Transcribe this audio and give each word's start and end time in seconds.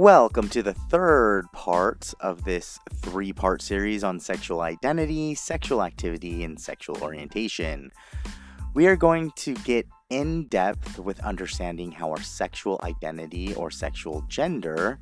Welcome 0.00 0.48
to 0.48 0.62
the 0.62 0.72
third 0.72 1.44
part 1.52 2.14
of 2.20 2.44
this 2.44 2.78
three 3.02 3.34
part 3.34 3.60
series 3.60 4.02
on 4.02 4.18
sexual 4.18 4.62
identity, 4.62 5.34
sexual 5.34 5.82
activity, 5.82 6.42
and 6.42 6.58
sexual 6.58 6.96
orientation. 7.02 7.92
We 8.72 8.86
are 8.86 8.96
going 8.96 9.30
to 9.32 9.52
get 9.56 9.86
in 10.08 10.46
depth 10.46 10.98
with 10.98 11.20
understanding 11.20 11.92
how 11.92 12.08
our 12.12 12.22
sexual 12.22 12.80
identity 12.82 13.54
or 13.54 13.70
sexual 13.70 14.24
gender 14.26 14.98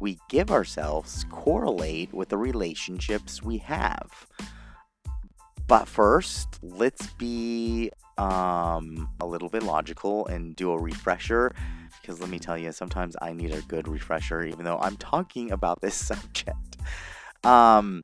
we 0.00 0.18
give 0.30 0.50
ourselves 0.50 1.26
correlate 1.30 2.14
with 2.14 2.30
the 2.30 2.38
relationships 2.38 3.42
we 3.42 3.58
have. 3.58 4.26
But 5.66 5.86
first, 5.86 6.58
let's 6.62 7.08
be 7.08 7.90
um, 8.16 9.10
a 9.20 9.26
little 9.26 9.50
bit 9.50 9.64
logical 9.64 10.26
and 10.28 10.56
do 10.56 10.72
a 10.72 10.80
refresher 10.80 11.54
because 12.00 12.20
let 12.20 12.30
me 12.30 12.38
tell 12.38 12.58
you, 12.58 12.72
sometimes 12.72 13.16
I 13.20 13.32
need 13.32 13.52
a 13.52 13.62
good 13.62 13.88
refresher, 13.88 14.44
even 14.44 14.64
though 14.64 14.78
I'm 14.78 14.96
talking 14.96 15.50
about 15.50 15.80
this 15.80 15.94
subject. 16.06 16.76
Um, 17.44 18.02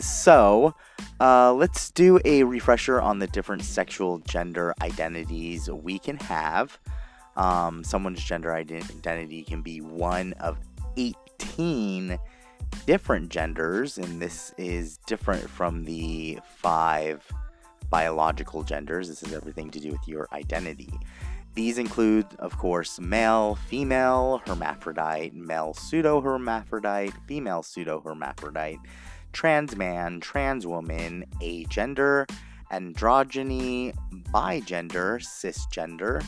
so, 0.00 0.74
uh, 1.20 1.52
let's 1.54 1.90
do 1.90 2.20
a 2.24 2.42
refresher 2.42 3.00
on 3.00 3.18
the 3.18 3.26
different 3.26 3.62
sexual 3.62 4.18
gender 4.18 4.74
identities 4.82 5.70
we 5.70 5.98
can 5.98 6.16
have. 6.18 6.78
Um, 7.36 7.84
someone's 7.84 8.22
gender 8.22 8.54
identity 8.54 9.42
can 9.42 9.62
be 9.62 9.80
one 9.80 10.32
of 10.34 10.58
18 10.96 12.18
different 12.86 13.28
genders, 13.28 13.98
and 13.98 14.20
this 14.20 14.52
is 14.56 14.98
different 15.06 15.48
from 15.48 15.84
the 15.84 16.38
five 16.44 17.24
biological 17.90 18.62
genders. 18.62 19.08
This 19.08 19.22
is 19.22 19.32
everything 19.32 19.70
to 19.70 19.80
do 19.80 19.90
with 19.90 20.06
your 20.06 20.28
identity. 20.32 20.92
These 21.54 21.78
include, 21.78 22.26
of 22.40 22.58
course, 22.58 22.98
male, 22.98 23.54
female, 23.54 24.42
hermaphrodite, 24.44 25.34
male 25.34 25.72
pseudo 25.72 26.20
hermaphrodite, 26.20 27.14
female 27.28 27.62
pseudo 27.62 28.00
hermaphrodite, 28.00 28.80
trans 29.32 29.76
man, 29.76 30.18
trans 30.20 30.66
woman, 30.66 31.24
agender, 31.40 32.28
androgyny, 32.72 33.94
bigender, 34.32 35.20
cisgender, 35.20 36.24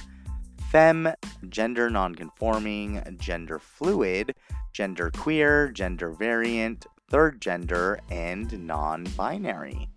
femme, 0.71 1.13
gender 1.49 1.91
nonconforming, 1.91 3.03
gender 3.19 3.59
fluid, 3.59 4.33
gender 4.73 5.11
queer, 5.11 5.69
gender 5.71 6.13
variant, 6.13 6.87
third 7.09 7.41
gender, 7.41 7.99
and 8.11 8.65
non 8.65 9.05
binary. 9.17 9.89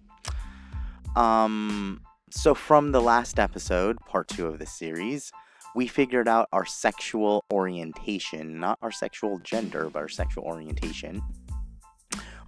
Um, 1.16 2.02
so, 2.32 2.54
from 2.54 2.92
the 2.92 3.02
last 3.02 3.40
episode, 3.40 3.98
part 4.02 4.28
two 4.28 4.48
of 4.48 4.60
the 4.60 4.66
series, 4.66 5.32
we 5.76 5.88
figured 5.88 6.28
out 6.28 6.48
our 6.52 6.66
sexual 6.66 7.44
orientation, 7.52 8.60
not 8.60 8.78
our 8.82 8.92
sexual 8.92 9.40
gender, 9.40 9.90
but 9.92 10.00
our 10.00 10.10
sexual 10.10 10.44
orientation, 10.44 11.22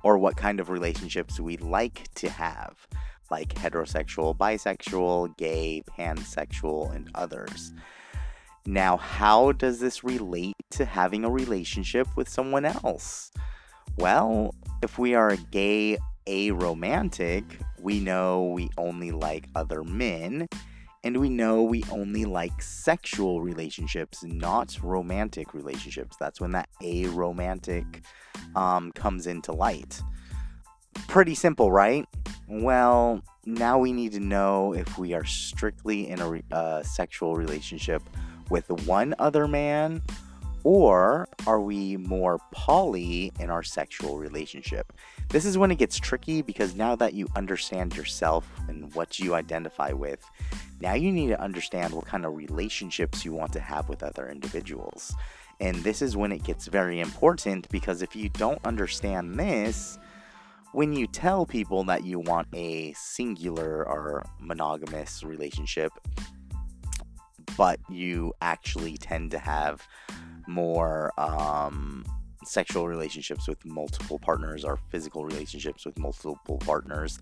or 0.04 0.18
what 0.18 0.38
kind 0.38 0.60
of 0.60 0.70
relationships 0.70 1.40
we 1.40 1.58
like 1.58 2.08
to 2.16 2.30
have, 2.30 2.76
like 3.30 3.54
heterosexual, 3.56 4.38
bisexual, 4.38 5.36
gay, 5.38 5.84
pansexual, 5.98 6.94
and 6.96 7.10
others. 7.16 7.74
Now, 8.66 8.98
how 8.98 9.52
does 9.54 9.80
this 9.80 10.04
relate 10.04 10.56
to 10.72 10.86
having 10.86 11.26
a 11.26 11.30
relationship 11.30 12.08
with 12.16 12.30
someone 12.30 12.66
else? 12.66 13.32
Well, 13.98 14.54
if 14.84 15.00
we 15.00 15.16
are 15.16 15.30
a 15.30 15.38
gay 15.38 15.98
aromantic, 16.28 17.44
we 17.80 18.00
know 18.00 18.46
we 18.46 18.70
only 18.78 19.12
like 19.12 19.48
other 19.56 19.84
men, 19.84 20.48
and 21.04 21.18
we 21.18 21.30
know 21.30 21.64
we 21.64 21.84
only 21.92 22.26
like 22.26 22.62
sexual 22.62 23.42
relationships, 23.42 24.24
not 24.24 24.78
romantic 24.84 25.54
relationships. 25.54 26.16
That's 26.20 26.40
when 26.40 26.52
that 26.52 26.70
aromantic 26.82 28.04
um, 28.56 28.92
comes 28.92 29.28
into 29.28 29.52
light. 29.52 30.02
Pretty 31.08 31.36
simple, 31.36 31.72
right? 31.72 32.08
Well, 32.48 33.22
now 33.46 33.80
we 33.80 33.92
need 33.92 34.12
to 34.12 34.20
know 34.20 34.74
if 34.74 34.98
we 34.98 35.14
are 35.14 35.26
strictly 35.26 36.10
in 36.10 36.20
a 36.20 36.56
uh, 36.56 36.84
sexual 36.84 37.36
relationship 37.36 38.04
with 38.50 38.70
one 38.86 39.16
other 39.18 39.48
man 39.48 40.02
or 40.64 41.28
are 41.48 41.60
we 41.60 41.98
more 41.98 42.40
poly 42.52 43.32
in 43.40 43.50
our 43.50 43.64
sexual 43.64 44.18
relationship? 44.18 44.94
This 45.30 45.46
is 45.46 45.58
when 45.58 45.72
it 45.72 45.78
gets 45.78 45.98
tricky 45.98 46.42
because 46.42 46.76
now 46.76 46.96
that 46.96 47.14
you 47.14 47.28
understand 47.36 47.96
yourself 47.96 48.48
and 48.68 48.94
what 48.94 49.20
you 49.20 49.34
identify 49.34 49.92
with, 49.92 50.24
now 50.80 50.94
you 50.94 51.12
need 51.12 51.28
to 51.28 51.42
understand 51.42 51.94
what 51.94 52.06
kind 52.06 52.26
of 52.26 52.36
relationships 52.36 53.26
you 53.26 53.34
want 53.34 53.54
to 53.54 53.60
have 53.60 53.90
with 53.90 54.04
other 54.04 54.30
individuals. 54.30 55.14
And 55.60 55.76
this 55.78 56.02
is 56.02 56.18
when 56.18 56.32
it 56.32 56.44
gets 56.44 56.68
very 56.68 57.00
important 57.00 57.70
because 57.70 58.02
if 58.02 58.16
you 58.16 58.30
don't 58.30 58.64
understand 58.66 59.40
this, 59.40 60.00
when 60.74 60.94
you 60.94 61.06
tell 61.06 61.46
people 61.46 61.84
that 61.86 62.04
you 62.04 62.20
want 62.20 62.48
a 62.54 62.94
singular 62.94 63.86
or 63.88 64.26
monogamous 64.40 65.24
relationship, 65.24 65.92
but 67.58 67.80
you 67.90 68.34
actually 68.42 68.98
tend 68.98 69.32
to 69.32 69.40
have 69.40 69.88
more 70.48 71.12
um, 71.20 72.06
sexual 72.44 72.88
relationships 72.88 73.48
with 73.48 73.64
multiple 73.66 74.20
partners 74.20 74.64
or 74.64 74.78
physical 74.90 75.26
relationships 75.26 75.86
with 75.86 75.98
multiple 75.98 76.58
partners 76.58 77.20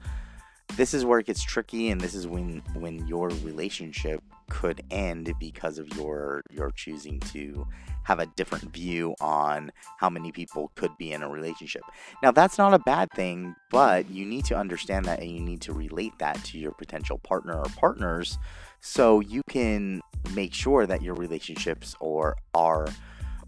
this 0.75 0.93
is 0.93 1.03
where 1.05 1.19
it 1.19 1.25
gets 1.25 1.43
tricky 1.43 1.89
and 1.89 1.99
this 1.99 2.13
is 2.13 2.27
when 2.27 2.61
when 2.73 3.05
your 3.07 3.29
relationship 3.43 4.23
could 4.49 4.81
end 4.91 5.31
because 5.39 5.77
of 5.77 5.87
your 5.95 6.43
your 6.51 6.71
choosing 6.71 7.19
to 7.19 7.67
have 8.03 8.19
a 8.19 8.25
different 8.35 8.73
view 8.73 9.13
on 9.21 9.71
how 9.97 10.09
many 10.09 10.31
people 10.31 10.71
could 10.75 10.91
be 10.97 11.11
in 11.11 11.21
a 11.21 11.29
relationship. 11.29 11.83
Now 12.23 12.31
that's 12.31 12.57
not 12.57 12.73
a 12.73 12.79
bad 12.79 13.09
thing, 13.11 13.55
but 13.69 14.09
you 14.09 14.25
need 14.25 14.45
to 14.45 14.57
understand 14.57 15.05
that 15.05 15.19
and 15.19 15.29
you 15.29 15.41
need 15.41 15.61
to 15.61 15.73
relate 15.73 16.13
that 16.17 16.43
to 16.45 16.57
your 16.57 16.71
potential 16.71 17.19
partner 17.19 17.57
or 17.57 17.69
partners 17.77 18.37
so 18.81 19.19
you 19.19 19.41
can 19.49 20.01
make 20.33 20.53
sure 20.53 20.85
that 20.85 21.01
your 21.01 21.15
relationships 21.15 21.95
or 21.99 22.35
are 22.53 22.87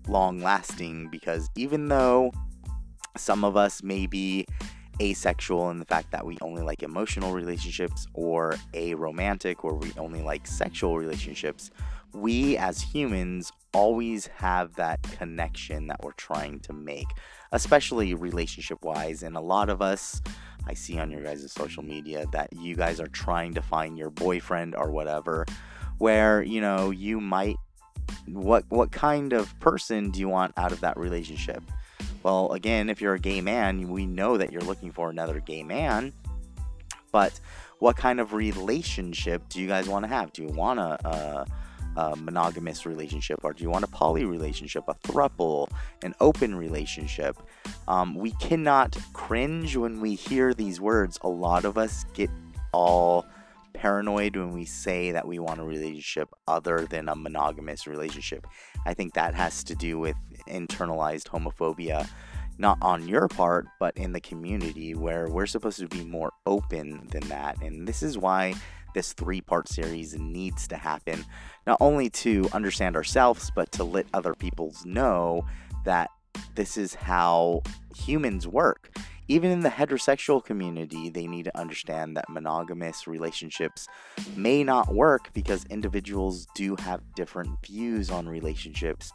long 0.08 0.40
lasting 0.40 1.10
because 1.10 1.50
even 1.56 1.88
though 1.88 2.32
some 3.18 3.44
of 3.44 3.56
us 3.56 3.84
may 3.84 4.08
be 4.08 4.46
asexual 5.02 5.70
in 5.72 5.80
the 5.80 5.86
fact 5.86 6.12
that 6.12 6.26
we 6.26 6.38
only 6.42 6.62
like 6.62 6.84
emotional 6.84 7.34
relationships 7.34 8.08
or 8.14 8.56
aromantic 8.74 9.64
or 9.64 9.76
we 9.76 9.92
only 9.98 10.22
like 10.22 10.46
sexual 10.46 10.98
relationships, 10.98 11.72
we 12.14 12.58
as 12.58 12.82
humans 12.82 13.52
always 13.74 14.28
have 14.28 14.76
that 14.76 15.02
connection 15.04 15.88
that 15.88 16.04
we're 16.04 16.12
trying 16.14 16.60
to 16.60 16.74
make, 16.74 17.08
especially 17.52 18.14
relationship 18.14 18.78
wise. 18.84 19.24
And 19.24 19.36
a 19.36 19.42
lot 19.42 19.70
of 19.70 19.82
us, 19.82 20.22
I 20.68 20.74
see 20.74 21.00
on 21.00 21.12
your 21.12 21.24
guys' 21.24 21.52
social 21.52 21.84
media 21.84 22.26
that 22.32 22.54
you 22.54 22.76
guys 22.76 23.00
are 23.00 23.08
trying 23.08 23.54
to 23.56 23.62
find 23.62 23.98
your 23.98 24.10
boyfriend 24.10 24.76
or 24.76 24.92
whatever, 24.92 25.46
where, 25.98 26.42
you 26.44 26.62
know, 26.62 26.92
you 26.92 27.20
might 27.20 27.58
what 28.28 28.66
what 28.70 28.92
kind 28.92 29.34
of 29.34 29.58
person 29.60 30.12
do 30.12 30.20
you 30.20 30.30
want 30.30 30.54
out 30.58 30.72
of 30.72 30.82
that 30.82 30.98
relationship? 30.98 31.64
Well, 32.24 32.52
again, 32.52 32.90
if 32.90 33.02
you're 33.02 33.16
a 33.16 33.20
gay 33.20 33.42
man, 33.42 33.90
we 33.90 34.06
know 34.06 34.38
that 34.38 34.52
you're 34.52 34.62
looking 34.62 34.92
for 34.92 35.10
another 35.10 35.40
gay 35.40 35.64
man. 35.64 36.14
But 37.12 37.40
what 37.80 37.98
kind 37.98 38.20
of 38.20 38.34
relationship 38.34 39.50
do 39.50 39.60
you 39.60 39.68
guys 39.68 39.90
want 39.90 40.04
to 40.04 40.08
have? 40.08 40.32
Do 40.32 40.44
you 40.44 40.50
want 40.50 40.80
a, 40.80 41.00
a, 41.04 41.10
uh, 41.10 41.46
a 41.98 42.16
monogamous 42.16 42.86
relationship, 42.86 43.40
or 43.44 43.54
do 43.54 43.64
you 43.64 43.70
want 43.70 43.84
a 43.84 43.88
poly 43.88 44.26
relationship, 44.26 44.84
a 44.88 44.94
thruple, 44.96 45.68
an 46.04 46.14
open 46.20 46.56
relationship? 46.56 47.38
Um, 47.88 48.16
we 48.16 48.32
cannot 48.34 48.98
cringe 49.14 49.76
when 49.76 50.02
we 50.02 50.16
hear 50.16 50.54
these 50.54 50.80
words. 50.80 51.20
A 51.22 51.30
lot 51.30 51.66
of 51.66 51.78
us 51.78 52.06
get 52.14 52.30
all 52.74 53.26
paranoid 53.74 54.36
when 54.36 54.52
we 54.52 54.66
say 54.66 55.12
that 55.12 55.28
we 55.28 55.40
want 55.40 55.60
a 55.60 55.64
relationship 55.64 56.30
other 56.48 56.86
than 56.90 57.10
a 57.10 57.16
monogamous 57.16 57.88
relationship. 57.88 58.46
I 58.86 58.94
think 58.94 59.14
that 59.14 59.34
has 59.34 59.64
to 59.66 59.76
do 59.76 60.00
with 60.00 60.16
internalized 60.48 61.28
homophobia, 61.28 62.08
not 62.58 62.78
on 62.82 63.08
your 63.08 63.28
part, 63.28 63.66
but 63.80 63.96
in 63.98 64.12
the 64.12 64.22
community 64.22 64.94
where 64.94 65.30
we're 65.30 65.48
supposed 65.48 65.80
to 65.80 65.88
be 65.88 66.04
more 66.04 66.32
open 66.46 67.08
than 67.12 67.28
that. 67.30 67.62
And 67.62 67.88
this 67.88 68.04
is 68.04 68.18
why 68.18 68.56
this 68.94 69.14
three 69.14 69.42
part 69.42 69.68
series 69.68 70.18
needs 70.18 70.68
to 70.70 70.78
happen, 70.78 71.26
not 71.66 71.78
only 71.80 72.10
to 72.10 72.48
understand 72.54 72.96
ourselves, 72.96 73.52
but 73.56 73.72
to 73.74 73.84
let 73.84 74.06
other 74.14 74.34
people 74.34 74.74
know 74.86 75.46
that 75.86 76.10
this 76.56 76.78
is 76.78 76.94
how 76.94 77.62
humans 77.96 78.48
work. 78.48 78.96
Even 79.28 79.50
in 79.50 79.62
the 79.62 79.70
heterosexual 79.70 80.44
community, 80.44 81.08
they 81.08 81.26
need 81.26 81.44
to 81.44 81.58
understand 81.58 82.18
that 82.18 82.28
monogamous 82.28 83.08
relationships 83.08 83.88
may 84.36 84.62
not 84.62 84.94
work 84.94 85.30
because 85.34 85.64
individuals 85.70 86.48
do 86.54 86.76
have 86.76 87.00
different 87.16 87.58
views 87.66 88.10
on 88.10 88.28
relationships, 88.28 89.14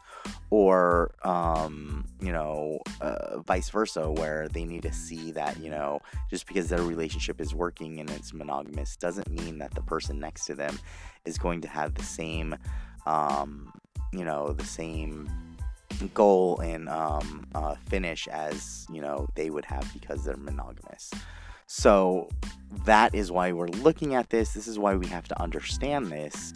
or, 0.49 1.13
um, 1.23 2.03
you 2.19 2.31
know, 2.31 2.79
uh, 2.99 3.41
vice 3.41 3.69
versa, 3.69 4.09
where 4.11 4.47
they 4.47 4.65
need 4.65 4.81
to 4.81 4.93
see 4.93 5.29
that, 5.33 5.59
you 5.59 5.69
know, 5.69 5.99
just 6.31 6.47
because 6.47 6.67
their 6.67 6.81
relationship 6.81 7.39
is 7.39 7.53
working 7.53 7.99
and 7.99 8.09
it's 8.09 8.33
monogamous 8.33 8.95
doesn't 8.95 9.29
mean 9.29 9.59
that 9.59 9.75
the 9.75 9.83
person 9.83 10.19
next 10.19 10.45
to 10.45 10.55
them 10.55 10.79
is 11.25 11.37
going 11.37 11.61
to 11.61 11.67
have 11.67 11.93
the 11.93 12.03
same, 12.03 12.55
um, 13.05 13.71
you 14.11 14.23
know, 14.23 14.51
the 14.51 14.65
same 14.65 15.29
goal 16.13 16.59
and 16.59 16.89
um, 16.89 17.47
uh, 17.55 17.75
finish 17.87 18.27
as 18.27 18.85
you 18.91 19.01
know 19.01 19.27
they 19.35 19.49
would 19.49 19.65
have 19.65 19.91
because 19.93 20.23
they're 20.23 20.37
monogamous. 20.37 21.11
So 21.67 22.29
that 22.85 23.13
is 23.13 23.31
why 23.31 23.51
we're 23.51 23.67
looking 23.67 24.15
at 24.15 24.29
this. 24.29 24.53
This 24.53 24.67
is 24.67 24.79
why 24.79 24.95
we 24.95 25.07
have 25.07 25.27
to 25.27 25.41
understand 25.41 26.07
this. 26.07 26.53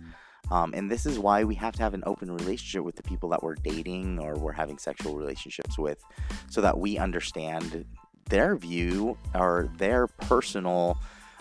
Um, 0.50 0.74
and 0.74 0.92
this 0.92 1.06
is 1.06 1.18
why 1.18 1.46
we 1.46 1.56
have 1.56 1.76
to 1.78 1.84
have 1.84 1.94
an 1.94 2.04
open 2.06 2.30
relationship 2.30 2.84
with 2.84 2.96
the 2.96 3.04
people 3.04 3.30
that 3.30 3.42
we're 3.42 3.56
dating 3.56 4.20
or 4.20 4.36
we're 4.36 4.52
having 4.52 4.78
sexual 4.78 5.16
relationships 5.16 5.78
with 5.78 6.04
so 6.50 6.60
that 6.60 6.78
we 6.78 6.98
understand 6.98 7.86
their 8.30 8.58
view 8.58 9.18
or 9.34 9.70
their 9.78 10.08
personal 10.08 10.98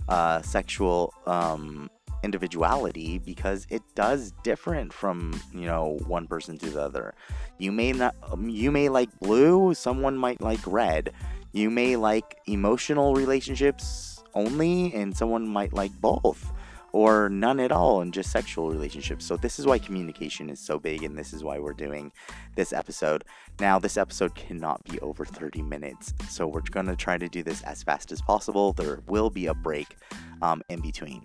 uh, 0.08 0.42
sexual 0.42 1.12
um, 1.26 1.90
individuality 2.22 3.18
because 3.18 3.66
it 3.70 3.82
does 3.94 4.32
different 4.42 4.92
from 4.92 5.38
you 5.52 5.66
know 5.66 5.98
one 6.06 6.26
person 6.26 6.58
to 6.58 6.70
the 6.70 6.82
other 6.82 7.14
you 7.58 7.72
may 7.72 7.92
not 7.92 8.14
um, 8.30 8.48
you 8.48 8.70
may 8.70 8.88
like 8.88 9.08
blue 9.20 9.74
someone 9.74 10.16
might 10.16 10.40
like 10.40 10.60
red 10.66 11.12
you 11.52 11.70
may 11.70 11.96
like 11.96 12.38
emotional 12.46 13.14
relationships 13.14 14.22
only 14.34 14.92
and 14.94 15.16
someone 15.16 15.48
might 15.48 15.72
like 15.72 15.92
both 16.00 16.52
or 16.92 17.28
none 17.28 17.60
at 17.60 17.72
all 17.72 18.00
and 18.00 18.12
just 18.12 18.30
sexual 18.30 18.70
relationships. 18.70 19.24
So, 19.24 19.36
this 19.36 19.58
is 19.58 19.66
why 19.66 19.78
communication 19.78 20.50
is 20.50 20.58
so 20.58 20.78
big, 20.78 21.02
and 21.02 21.16
this 21.16 21.32
is 21.32 21.44
why 21.44 21.58
we're 21.58 21.72
doing 21.72 22.12
this 22.56 22.72
episode. 22.72 23.24
Now, 23.60 23.78
this 23.78 23.96
episode 23.96 24.34
cannot 24.34 24.82
be 24.84 24.98
over 25.00 25.24
30 25.24 25.62
minutes, 25.62 26.14
so 26.28 26.46
we're 26.46 26.62
going 26.62 26.86
to 26.86 26.96
try 26.96 27.18
to 27.18 27.28
do 27.28 27.42
this 27.42 27.62
as 27.62 27.82
fast 27.82 28.12
as 28.12 28.20
possible. 28.22 28.72
There 28.72 29.00
will 29.06 29.30
be 29.30 29.46
a 29.46 29.54
break 29.54 29.96
um, 30.42 30.62
in 30.68 30.80
between. 30.80 31.24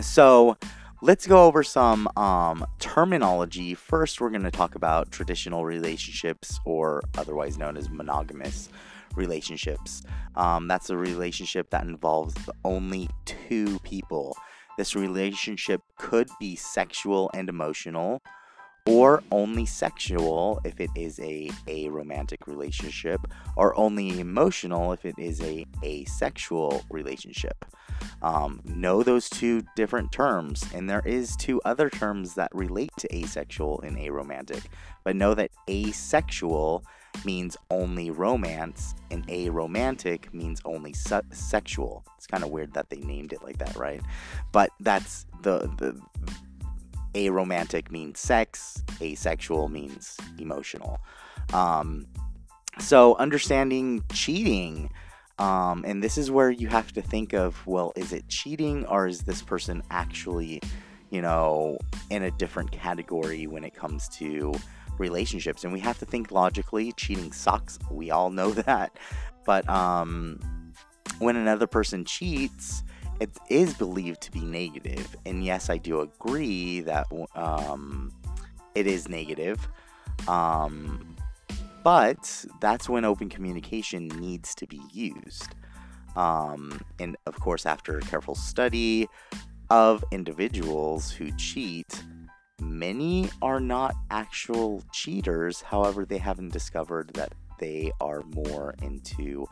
So, 0.00 0.56
let's 1.02 1.26
go 1.26 1.46
over 1.46 1.62
some 1.62 2.08
um, 2.16 2.64
terminology. 2.78 3.74
First, 3.74 4.20
we're 4.20 4.30
going 4.30 4.42
to 4.42 4.50
talk 4.50 4.74
about 4.74 5.10
traditional 5.10 5.64
relationships, 5.64 6.60
or 6.64 7.02
otherwise 7.18 7.58
known 7.58 7.76
as 7.76 7.90
monogamous 7.90 8.68
relationships. 9.16 10.02
Um, 10.36 10.68
that's 10.68 10.90
a 10.90 10.96
relationship 10.96 11.70
that 11.70 11.84
involves 11.84 12.34
only 12.64 13.08
two 13.24 13.78
people. 13.80 14.36
This 14.78 14.94
relationship 14.94 15.82
could 15.98 16.28
be 16.38 16.56
sexual 16.56 17.30
and 17.34 17.48
emotional, 17.48 18.22
or 18.86 19.22
only 19.30 19.66
sexual 19.66 20.60
if 20.64 20.80
it 20.80 20.90
is 20.96 21.18
a 21.20 21.48
aromantic 21.66 22.46
relationship, 22.46 23.20
or 23.56 23.76
only 23.78 24.20
emotional 24.20 24.92
if 24.92 25.04
it 25.04 25.16
is 25.18 25.40
a 25.42 25.66
asexual 25.84 26.82
relationship. 26.90 27.64
Um, 28.22 28.60
know 28.64 29.02
those 29.02 29.28
two 29.28 29.62
different 29.76 30.12
terms, 30.12 30.64
and 30.74 30.88
there 30.88 31.02
is 31.04 31.36
two 31.36 31.60
other 31.64 31.88
terms 31.90 32.34
that 32.34 32.54
relate 32.54 32.90
to 32.98 33.14
asexual 33.14 33.80
and 33.80 33.96
aromantic. 33.96 34.64
But 35.04 35.16
know 35.16 35.34
that 35.34 35.50
asexual 35.68 36.84
means 37.24 37.56
only 37.70 38.10
romance, 38.10 38.94
and 39.10 39.26
aromantic 39.28 40.32
means 40.32 40.60
only 40.64 40.92
se- 40.92 41.22
sexual. 41.32 42.04
It's 42.16 42.26
kind 42.26 42.44
of 42.44 42.50
weird 42.50 42.74
that 42.74 42.90
they 42.90 42.98
named 42.98 43.32
it 43.32 43.42
like 43.42 43.58
that, 43.58 43.76
right? 43.76 44.00
But 44.52 44.70
that's 44.80 45.26
the 45.42 45.70
the 45.78 46.00
aromantic 47.14 47.90
means 47.90 48.20
sex, 48.20 48.82
asexual 49.00 49.68
means 49.68 50.16
emotional. 50.38 50.98
Um, 51.52 52.06
so 52.78 53.16
understanding 53.16 54.04
cheating. 54.12 54.90
Um, 55.40 55.84
and 55.86 56.02
this 56.02 56.18
is 56.18 56.30
where 56.30 56.50
you 56.50 56.68
have 56.68 56.92
to 56.92 57.02
think 57.02 57.32
of 57.32 57.66
well, 57.66 57.92
is 57.96 58.12
it 58.12 58.28
cheating 58.28 58.86
or 58.86 59.06
is 59.06 59.22
this 59.22 59.42
person 59.42 59.82
actually, 59.90 60.60
you 61.10 61.22
know, 61.22 61.78
in 62.10 62.22
a 62.22 62.30
different 62.30 62.70
category 62.72 63.46
when 63.46 63.64
it 63.64 63.74
comes 63.74 64.08
to 64.10 64.54
relationships? 64.98 65.64
And 65.64 65.72
we 65.72 65.80
have 65.80 65.98
to 65.98 66.04
think 66.04 66.30
logically. 66.30 66.92
Cheating 66.92 67.32
sucks. 67.32 67.78
We 67.90 68.10
all 68.10 68.30
know 68.30 68.50
that. 68.66 68.96
But 69.46 69.68
um, 69.68 70.38
when 71.18 71.36
another 71.36 71.66
person 71.66 72.04
cheats 72.04 72.84
it 73.18 73.28
is 73.50 73.74
believed 73.74 74.22
to 74.22 74.30
be 74.30 74.40
negative. 74.40 75.14
and 75.26 75.44
yes 75.44 75.68
i 75.68 75.76
do 75.76 76.00
agree 76.00 76.80
that 76.80 77.06
um, 77.34 78.10
it 78.74 78.86
is 78.86 79.08
negative. 79.08 79.68
Um, 80.28 81.16
but 81.82 82.44
that's 82.60 82.88
when 82.88 83.04
open 83.04 83.28
communication 83.28 84.08
needs 84.08 84.54
to 84.54 84.66
be 84.66 84.80
used 84.92 85.54
um, 86.16 86.80
and 86.98 87.16
of 87.26 87.38
course 87.40 87.66
after 87.66 88.00
careful 88.00 88.34
study 88.34 89.08
of 89.70 90.04
individuals 90.10 91.10
who 91.10 91.30
cheat 91.36 92.02
Many 92.60 93.30
are 93.40 93.58
not 93.58 93.94
actual 94.10 94.82
cheaters, 94.92 95.62
however, 95.62 96.04
they 96.04 96.18
haven't 96.18 96.52
discovered 96.52 97.10
that 97.14 97.32
they 97.58 97.90
are 98.00 98.22
more 98.34 98.74
into 98.82 99.46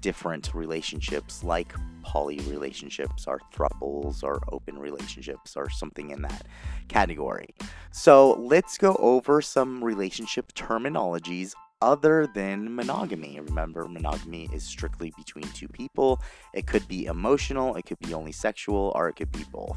different 0.00 0.52
relationships 0.54 1.44
like 1.44 1.74
poly 2.02 2.38
relationships 2.48 3.26
or 3.26 3.40
thruples 3.52 4.22
or 4.22 4.40
open 4.50 4.78
relationships 4.78 5.56
or 5.56 5.70
something 5.70 6.10
in 6.10 6.22
that 6.22 6.46
category. 6.88 7.54
So 7.90 8.32
let's 8.34 8.78
go 8.78 8.96
over 8.98 9.42
some 9.42 9.82
relationship 9.82 10.52
terminologies 10.52 11.54
other 11.82 12.28
than 12.28 12.74
monogamy. 12.74 13.40
Remember, 13.40 13.86
monogamy 13.88 14.48
is 14.52 14.62
strictly 14.62 15.12
between 15.16 15.44
two 15.52 15.68
people. 15.68 16.22
It 16.54 16.66
could 16.66 16.86
be 16.86 17.06
emotional, 17.06 17.74
it 17.74 17.84
could 17.84 17.98
be 17.98 18.14
only 18.14 18.32
sexual, 18.32 18.92
or 18.94 19.08
it 19.08 19.16
could 19.16 19.32
be 19.32 19.44
both. 19.50 19.76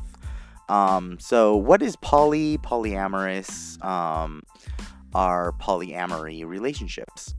Um, 0.70 1.20
so, 1.20 1.56
what 1.56 1.82
is 1.82 1.96
poly, 1.98 2.58
polyamorous, 2.60 3.84
um, 3.84 4.44
are 5.14 5.52
polyamory 5.54 6.46
relationships? 6.46 7.34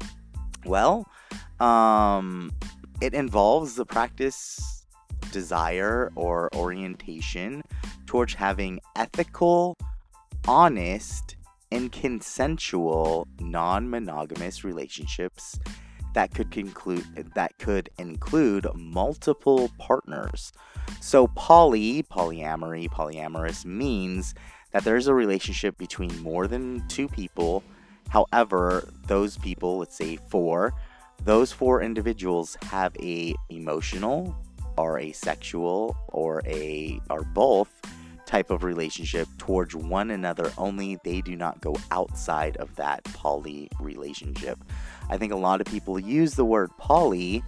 Well, 0.64 1.06
um, 1.60 2.50
it 3.00 3.14
involves 3.14 3.76
the 3.76 3.86
practice, 3.86 4.84
desire, 5.30 6.10
or 6.16 6.48
orientation 6.54 7.62
towards 8.06 8.34
having 8.34 8.80
ethical, 8.96 9.76
honest, 10.48 11.35
and 11.70 11.90
consensual 11.92 13.26
non 13.40 13.88
monogamous 13.90 14.64
relationships 14.64 15.58
that 16.14 16.32
could 16.34 16.50
conclude 16.50 17.04
that 17.34 17.58
could 17.58 17.90
include 17.98 18.66
multiple 18.74 19.70
partners. 19.78 20.52
So 21.00 21.26
poly, 21.28 22.02
polyamory, 22.04 22.88
polyamorous 22.88 23.64
means 23.64 24.34
that 24.72 24.84
there's 24.84 25.08
a 25.08 25.14
relationship 25.14 25.76
between 25.76 26.22
more 26.22 26.46
than 26.46 26.86
two 26.88 27.08
people. 27.08 27.62
However, 28.08 28.88
those 29.06 29.36
people, 29.36 29.78
let's 29.78 29.96
say 29.96 30.16
four, 30.16 30.72
those 31.24 31.52
four 31.52 31.82
individuals 31.82 32.56
have 32.62 32.96
a 33.00 33.34
emotional 33.50 34.36
or 34.78 34.98
a 34.98 35.12
sexual 35.12 35.96
or 36.08 36.42
a 36.46 37.00
or 37.10 37.24
both 37.24 37.82
type 38.26 38.50
of 38.50 38.64
relationship 38.64 39.28
towards 39.38 39.74
one 39.74 40.10
another 40.10 40.52
only 40.58 40.98
they 41.04 41.20
do 41.20 41.36
not 41.36 41.60
go 41.60 41.74
outside 41.90 42.56
of 42.58 42.74
that 42.76 43.02
poly 43.04 43.68
relationship. 43.80 44.58
I 45.08 45.16
think 45.16 45.32
a 45.32 45.36
lot 45.36 45.60
of 45.60 45.66
people 45.66 45.98
use 45.98 46.34
the 46.34 46.44
word 46.44 46.70
poly 46.76 47.42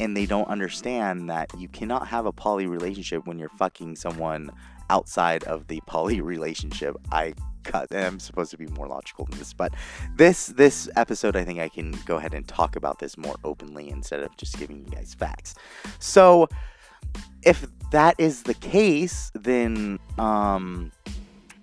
and 0.00 0.16
they 0.16 0.26
don't 0.26 0.48
understand 0.48 1.30
that 1.30 1.50
you 1.58 1.68
cannot 1.68 2.06
have 2.08 2.26
a 2.26 2.32
poly 2.32 2.66
relationship 2.66 3.26
when 3.26 3.38
you're 3.38 3.48
fucking 3.50 3.96
someone 3.96 4.50
outside 4.90 5.44
of 5.44 5.66
the 5.68 5.80
poly 5.86 6.20
relationship. 6.34 6.96
I 7.12 7.34
cut 7.64 7.92
i'm 7.94 8.18
supposed 8.18 8.50
to 8.50 8.56
be 8.56 8.66
more 8.68 8.86
logical 8.86 9.26
than 9.26 9.38
this 9.38 9.52
but 9.52 9.74
this 10.16 10.46
this 10.46 10.88
episode 10.96 11.36
i 11.36 11.44
think 11.44 11.58
i 11.58 11.68
can 11.68 11.92
go 12.06 12.16
ahead 12.16 12.32
and 12.32 12.46
talk 12.48 12.76
about 12.76 12.98
this 12.98 13.18
more 13.18 13.34
openly 13.44 13.90
instead 13.90 14.20
of 14.22 14.34
just 14.36 14.56
giving 14.58 14.78
you 14.78 14.90
guys 14.90 15.12
facts. 15.12 15.54
So 15.98 16.48
if 17.42 17.66
that 17.92 18.14
is 18.18 18.42
the 18.42 18.54
case, 18.54 19.30
then 19.34 19.98
um, 20.18 20.92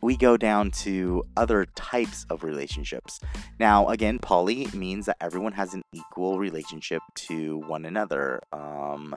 we 0.02 0.16
go 0.16 0.38
down 0.38 0.72
to 0.72 1.24
other 1.36 1.66
types 1.76 2.26
of 2.30 2.44
relationships. 2.44 3.20
Now, 3.60 3.88
again, 3.90 4.20
poly 4.20 4.68
means 4.74 5.08
that 5.08 5.18
everyone 5.20 5.54
has 5.54 5.74
an 5.74 5.84
equal 5.94 6.40
relationship 6.40 7.02
to 7.16 7.60
one 7.68 7.86
another. 7.86 8.42
Um, 8.54 9.16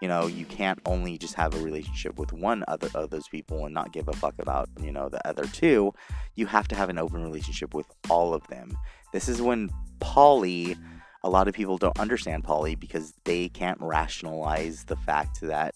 you 0.00 0.08
know, 0.08 0.26
you 0.26 0.46
can't 0.46 0.80
only 0.86 1.18
just 1.18 1.34
have 1.34 1.54
a 1.54 1.58
relationship 1.58 2.18
with 2.18 2.32
one 2.32 2.64
other 2.68 2.88
of 2.94 3.10
those 3.10 3.28
people 3.28 3.66
and 3.66 3.74
not 3.74 3.92
give 3.92 4.08
a 4.08 4.14
fuck 4.14 4.34
about, 4.38 4.70
you 4.82 4.90
know, 4.90 5.10
the 5.10 5.26
other 5.28 5.44
two. 5.44 5.92
You 6.36 6.46
have 6.46 6.68
to 6.68 6.74
have 6.74 6.88
an 6.88 6.98
open 6.98 7.22
relationship 7.22 7.74
with 7.74 7.86
all 8.08 8.32
of 8.32 8.46
them. 8.48 8.76
This 9.12 9.28
is 9.28 9.42
when 9.42 9.68
poly 10.00 10.76
a 11.22 11.30
lot 11.30 11.48
of 11.48 11.54
people 11.54 11.78
don't 11.78 11.98
understand 11.98 12.44
poly 12.44 12.74
because 12.74 13.12
they 13.24 13.48
can't 13.48 13.78
rationalize 13.80 14.84
the 14.84 14.96
fact 14.96 15.40
that 15.42 15.74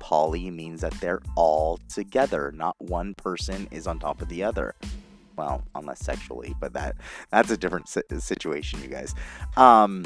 poly 0.00 0.50
means 0.50 0.82
that 0.82 0.92
they're 1.00 1.22
all 1.36 1.78
together, 1.88 2.52
not 2.54 2.76
one 2.78 3.14
person 3.14 3.66
is 3.70 3.86
on 3.86 3.98
top 3.98 4.20
of 4.22 4.28
the 4.28 4.42
other. 4.44 4.74
Well, 5.36 5.64
unless 5.74 6.00
sexually, 6.00 6.54
but 6.60 6.74
that 6.74 6.96
that's 7.30 7.50
a 7.50 7.56
different 7.56 7.88
situation, 7.88 8.82
you 8.82 8.88
guys. 8.88 9.14
Um, 9.56 10.04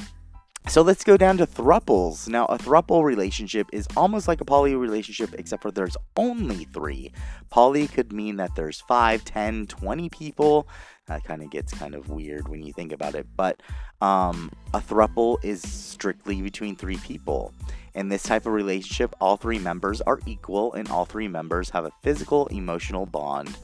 So 0.66 0.82
let's 0.82 1.02
go 1.02 1.16
down 1.16 1.38
to 1.38 1.46
thruples. 1.46 2.28
Now, 2.28 2.44
a 2.46 2.58
thruple 2.58 3.02
relationship 3.02 3.68
is 3.72 3.88
almost 3.96 4.28
like 4.28 4.42
a 4.42 4.44
poly 4.44 4.74
relationship, 4.74 5.34
except 5.38 5.62
for 5.62 5.70
there's 5.70 5.96
only 6.16 6.64
three. 6.64 7.10
Poly 7.48 7.86
could 7.88 8.12
mean 8.12 8.36
that 8.36 8.54
there's 8.54 8.80
5, 8.82 9.24
10, 9.24 9.66
20 9.66 10.08
people. 10.10 10.68
That 11.08 11.24
kind 11.24 11.42
of 11.42 11.50
gets 11.50 11.72
kind 11.74 11.94
of 11.94 12.08
weird 12.08 12.48
when 12.48 12.62
you 12.62 12.72
think 12.72 12.92
about 12.92 13.14
it. 13.14 13.26
But 13.36 13.60
um, 14.00 14.50
a 14.72 14.80
thruple 14.80 15.36
is 15.42 15.60
strictly 15.62 16.40
between 16.40 16.76
three 16.76 16.98
people. 16.98 17.52
In 17.94 18.08
this 18.08 18.22
type 18.22 18.46
of 18.46 18.52
relationship, 18.52 19.14
all 19.20 19.36
three 19.36 19.58
members 19.58 20.00
are 20.02 20.20
equal, 20.24 20.72
and 20.74 20.88
all 20.88 21.04
three 21.04 21.28
members 21.28 21.70
have 21.70 21.84
a 21.84 21.92
physical, 22.02 22.46
emotional 22.46 23.06
bond 23.06 23.56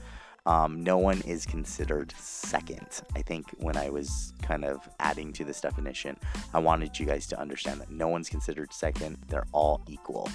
um, 0.47 0.83
no 0.83 0.99
one 0.99 1.23
is 1.23 1.47
considered 1.47 2.13
second. 2.19 3.03
I 3.17 3.23
think 3.23 3.47
when 3.59 3.77
I 3.77 3.89
was 3.89 4.35
kind 4.43 4.65
of 4.65 4.87
adding 5.01 5.33
to 5.35 5.45
this 5.45 5.61
definition, 5.61 6.19
I 6.53 6.59
wanted 6.59 6.99
you 6.99 7.07
guys 7.07 7.27
to 7.29 7.41
understand 7.41 7.81
that 7.81 7.91
no 7.91 8.09
one's 8.09 8.29
considered 8.29 8.73
second, 8.73 9.19
they're 9.29 9.47
all 9.53 9.81
equal. 9.89 10.29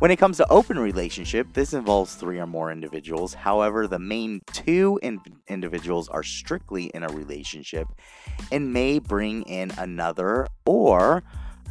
When 0.00 0.10
it 0.10 0.16
comes 0.16 0.36
to 0.38 0.50
open 0.50 0.78
relationship, 0.78 1.52
this 1.52 1.72
involves 1.72 2.14
three 2.14 2.38
or 2.38 2.46
more 2.46 2.70
individuals. 2.72 3.32
However, 3.32 3.86
the 3.86 3.98
main 3.98 4.40
two 4.52 4.98
in- 5.02 5.20
individuals 5.48 6.08
are 6.08 6.24
strictly 6.24 6.86
in 6.86 7.04
a 7.04 7.08
relationship 7.08 7.86
and 8.50 8.72
may 8.72 8.98
bring 8.98 9.42
in 9.44 9.70
another 9.78 10.48
or 10.66 11.22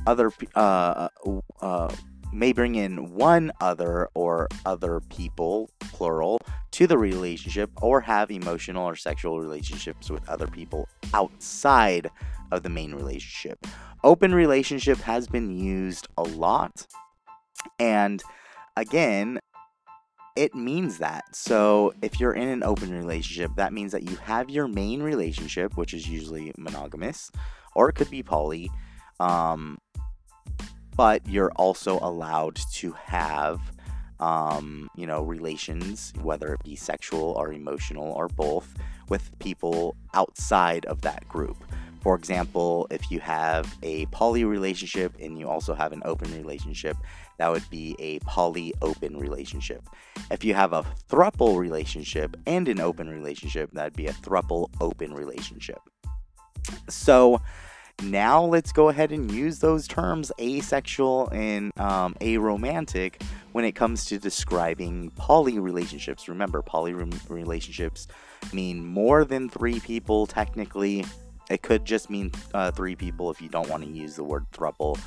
other 0.07 0.31
uh, 0.55 1.09
uh, 1.25 1.39
uh 1.61 1.95
may 2.33 2.51
bring 2.51 2.75
in 2.75 3.13
one 3.13 3.51
other 3.61 4.09
or 4.15 4.47
other 4.65 5.01
people, 5.01 5.69
plural, 5.79 6.39
to 6.71 6.87
the 6.87 6.97
relationship 6.97 7.69
or 7.81 8.01
have 8.01 8.31
emotional 8.31 8.85
or 8.85 8.95
sexual 8.95 9.39
relationships 9.39 10.09
with 10.09 10.27
other 10.27 10.47
people 10.47 10.89
outside 11.13 12.09
of 12.51 12.63
the 12.63 12.69
main 12.69 12.95
relationship. 12.95 13.65
Open 14.03 14.33
relationship 14.33 14.97
has 14.99 15.27
been 15.27 15.51
used 15.51 16.07
a 16.17 16.23
lot. 16.23 16.87
And 17.79 18.21
again, 18.77 19.39
it 20.35 20.55
means 20.55 20.97
that. 20.97 21.35
So 21.35 21.93
if 22.01 22.19
you're 22.19 22.33
in 22.33 22.47
an 22.47 22.63
open 22.63 22.91
relationship, 22.91 23.51
that 23.55 23.73
means 23.73 23.91
that 23.91 24.03
you 24.09 24.15
have 24.17 24.49
your 24.49 24.67
main 24.67 25.03
relationship, 25.03 25.77
which 25.77 25.93
is 25.93 26.07
usually 26.07 26.51
monogamous, 26.57 27.31
or 27.75 27.89
it 27.89 27.93
could 27.93 28.09
be 28.09 28.23
poly. 28.23 28.71
Um, 29.19 29.77
but 30.95 31.27
you're 31.27 31.51
also 31.53 31.99
allowed 31.99 32.59
to 32.73 32.91
have 32.93 33.59
um, 34.19 34.89
you 34.95 35.05
know 35.05 35.21
relations 35.21 36.13
whether 36.21 36.53
it 36.53 36.63
be 36.63 36.75
sexual 36.75 37.33
or 37.37 37.51
emotional 37.51 38.11
or 38.13 38.27
both 38.27 38.73
with 39.09 39.37
people 39.39 39.95
outside 40.13 40.85
of 40.85 41.01
that 41.01 41.27
group 41.27 41.57
for 42.01 42.15
example 42.15 42.87
if 42.89 43.11
you 43.11 43.19
have 43.19 43.75
a 43.83 44.05
poly 44.07 44.45
relationship 44.45 45.13
and 45.19 45.37
you 45.37 45.49
also 45.49 45.73
have 45.73 45.91
an 45.91 46.01
open 46.05 46.31
relationship 46.33 46.95
that 47.37 47.51
would 47.51 47.67
be 47.69 47.95
a 47.99 48.19
poly 48.19 48.73
open 48.81 49.17
relationship 49.17 49.83
if 50.31 50.43
you 50.43 50.53
have 50.53 50.73
a 50.73 50.83
thruple 51.09 51.57
relationship 51.57 52.35
and 52.45 52.67
an 52.67 52.79
open 52.79 53.09
relationship 53.09 53.69
that'd 53.71 53.95
be 53.95 54.07
a 54.07 54.13
thruple 54.13 54.69
open 54.81 55.13
relationship 55.13 55.79
so 56.89 57.41
now 58.01 58.43
let's 58.43 58.71
go 58.71 58.89
ahead 58.89 59.11
and 59.11 59.31
use 59.31 59.59
those 59.59 59.87
terms 59.87 60.31
asexual 60.39 61.29
and 61.29 61.77
um, 61.79 62.15
aromantic 62.21 63.21
when 63.51 63.65
it 63.65 63.73
comes 63.73 64.05
to 64.05 64.17
describing 64.17 65.11
poly 65.11 65.59
relationships. 65.59 66.27
Remember, 66.27 66.61
poly 66.61 66.93
re- 66.93 67.09
relationships 67.29 68.07
mean 68.51 68.85
more 68.85 69.23
than 69.23 69.47
three 69.49 69.79
people 69.79 70.25
technically. 70.25 71.05
It 71.49 71.61
could 71.61 71.85
just 71.85 72.09
mean 72.09 72.31
uh, 72.53 72.71
three 72.71 72.95
people 72.95 73.29
if 73.29 73.41
you 73.41 73.49
don't 73.49 73.69
want 73.69 73.83
to 73.83 73.89
use 73.89 74.15
the 74.15 74.23
word 74.23 74.45
thruple. 74.51 74.99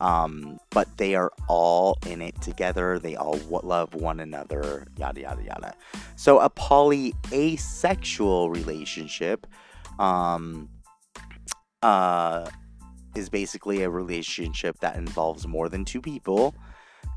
Um, 0.00 0.58
but 0.70 0.88
they 0.96 1.14
are 1.14 1.30
all 1.48 1.98
in 2.06 2.22
it 2.22 2.40
together. 2.40 2.98
They 2.98 3.16
all 3.16 3.38
love 3.62 3.94
one 3.94 4.20
another, 4.20 4.86
yada, 4.96 5.20
yada, 5.20 5.42
yada. 5.42 5.74
So 6.16 6.40
a 6.40 6.48
poly 6.48 7.12
asexual 7.32 8.50
relationship 8.50 9.46
um, 9.98 10.70
uh, 11.82 12.48
is 13.14 13.28
basically 13.28 13.82
a 13.82 13.90
relationship 13.90 14.78
that 14.80 14.96
involves 14.96 15.46
more 15.46 15.68
than 15.68 15.84
two 15.84 16.00
people 16.00 16.54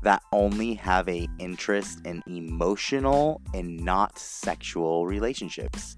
that 0.02 0.22
only 0.32 0.74
have 0.74 1.08
a 1.08 1.26
interest 1.38 2.00
in 2.04 2.22
emotional 2.26 3.40
and 3.54 3.78
not 3.78 4.18
sexual 4.18 5.06
relationships. 5.06 5.96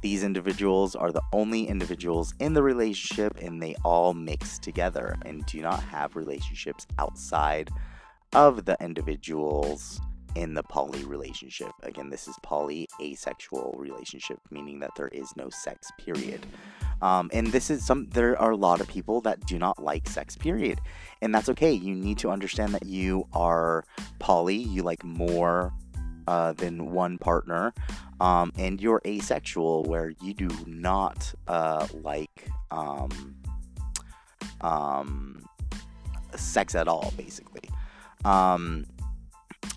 These 0.00 0.24
individuals 0.24 0.96
are 0.96 1.12
the 1.12 1.22
only 1.32 1.68
individuals 1.68 2.34
in 2.38 2.54
the 2.54 2.62
relationship 2.62 3.36
and 3.40 3.62
they 3.62 3.74
all 3.84 4.14
mix 4.14 4.58
together 4.58 5.16
and 5.24 5.44
do 5.46 5.60
not 5.60 5.82
have 5.82 6.16
relationships 6.16 6.86
outside 6.98 7.70
of 8.32 8.64
the 8.64 8.76
individuals 8.80 10.00
in 10.36 10.54
the 10.54 10.62
poly 10.62 11.04
relationship. 11.04 11.72
Again, 11.82 12.08
this 12.08 12.28
is 12.28 12.36
poly 12.42 12.88
asexual 13.00 13.74
relationship, 13.78 14.38
meaning 14.50 14.78
that 14.80 14.92
there 14.96 15.08
is 15.08 15.34
no 15.36 15.50
sex, 15.50 15.90
period. 15.98 16.46
Um, 17.02 17.30
and 17.32 17.48
this 17.48 17.70
is 17.70 17.84
some, 17.84 18.08
there 18.10 18.40
are 18.40 18.52
a 18.52 18.56
lot 18.56 18.80
of 18.80 18.88
people 18.88 19.20
that 19.22 19.44
do 19.46 19.58
not 19.58 19.82
like 19.82 20.08
sex, 20.08 20.36
period. 20.36 20.80
And 21.22 21.34
that's 21.34 21.48
okay. 21.48 21.72
You 21.72 21.94
need 21.94 22.18
to 22.18 22.30
understand 22.30 22.74
that 22.74 22.86
you 22.86 23.26
are 23.32 23.84
poly, 24.18 24.56
you 24.56 24.82
like 24.82 25.02
more 25.02 25.72
uh, 26.26 26.52
than 26.52 26.90
one 26.90 27.18
partner, 27.18 27.72
um, 28.20 28.52
and 28.58 28.80
you're 28.80 29.00
asexual, 29.06 29.84
where 29.84 30.12
you 30.22 30.34
do 30.34 30.48
not 30.66 31.34
uh, 31.48 31.86
like 32.02 32.48
um, 32.70 33.36
um, 34.60 35.44
sex 36.36 36.74
at 36.74 36.88
all, 36.88 37.12
basically. 37.16 37.62
Um, 38.24 38.86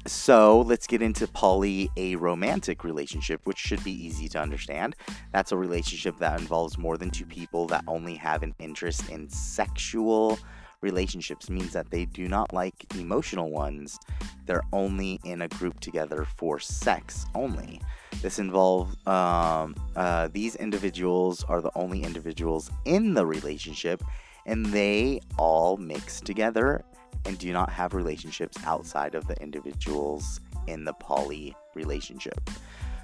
so 0.05 0.61
let's 0.61 0.85
get 0.85 1.01
into 1.01 1.27
poly 1.27 1.89
aromantic 1.95 2.83
relationship, 2.83 3.41
which 3.45 3.57
should 3.57 3.83
be 3.83 3.91
easy 3.91 4.27
to 4.29 4.39
understand. 4.39 4.95
That's 5.31 5.51
a 5.51 5.57
relationship 5.57 6.17
that 6.17 6.39
involves 6.39 6.77
more 6.77 6.97
than 6.97 7.09
two 7.09 7.25
people 7.25 7.67
that 7.67 7.83
only 7.87 8.15
have 8.15 8.43
an 8.43 8.53
interest 8.59 9.09
in 9.09 9.29
sexual 9.29 10.39
relationships 10.83 11.49
means 11.49 11.73
that 11.73 11.89
they 11.89 12.05
do 12.05 12.27
not 12.27 12.53
like 12.53 12.85
emotional 12.95 13.49
ones. 13.49 13.99
They're 14.45 14.63
only 14.71 15.19
in 15.23 15.41
a 15.41 15.47
group 15.47 15.79
together 15.79 16.27
for 16.37 16.59
sex 16.59 17.25
only. 17.33 17.81
This 18.21 18.39
involves 18.39 18.95
um, 19.07 19.75
uh, 19.95 20.29
these 20.31 20.55
individuals 20.57 21.43
are 21.45 21.61
the 21.61 21.71
only 21.75 22.03
individuals 22.03 22.69
in 22.85 23.13
the 23.13 23.25
relationship, 23.25 24.03
and 24.45 24.65
they 24.67 25.21
all 25.37 25.77
mix 25.77 26.21
together 26.21 26.83
and 27.25 27.37
do 27.37 27.51
not 27.53 27.69
have 27.71 27.93
relationships 27.93 28.57
outside 28.65 29.15
of 29.15 29.27
the 29.27 29.41
individuals 29.41 30.41
in 30.67 30.83
the 30.83 30.93
poly 30.93 31.55
relationship. 31.73 32.49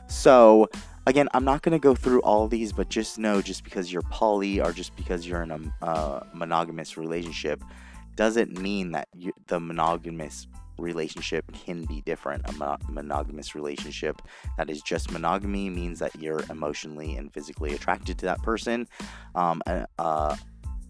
So, 0.09 0.67
again, 1.05 1.29
I'm 1.33 1.45
not 1.45 1.61
going 1.61 1.73
to 1.73 1.79
go 1.79 1.95
through 1.95 2.21
all 2.21 2.47
these, 2.47 2.73
but 2.73 2.89
just 2.89 3.19
know 3.19 3.41
just 3.41 3.63
because 3.63 3.93
you're 3.93 4.01
poly 4.03 4.59
or 4.59 4.73
just 4.73 4.95
because 4.95 5.25
you're 5.25 5.43
in 5.43 5.51
a 5.51 5.85
uh, 5.85 6.23
monogamous 6.33 6.97
relationship 6.97 7.63
doesn't 8.15 8.59
mean 8.59 8.91
that 8.91 9.07
you, 9.15 9.31
the 9.47 9.59
monogamous 9.59 10.47
relationship 10.79 11.45
can 11.53 11.85
be 11.85 12.01
different. 12.01 12.41
A 12.49 12.53
mo- 12.53 12.77
monogamous 12.89 13.53
relationship 13.53 14.21
that 14.57 14.69
is 14.69 14.81
just 14.81 15.11
monogamy 15.11 15.69
means 15.69 15.99
that 15.99 16.15
you're 16.15 16.43
emotionally 16.49 17.15
and 17.15 17.31
physically 17.33 17.73
attracted 17.75 18.17
to 18.19 18.25
that 18.25 18.41
person. 18.41 18.87
Um, 19.35 19.61
uh, 19.97 20.35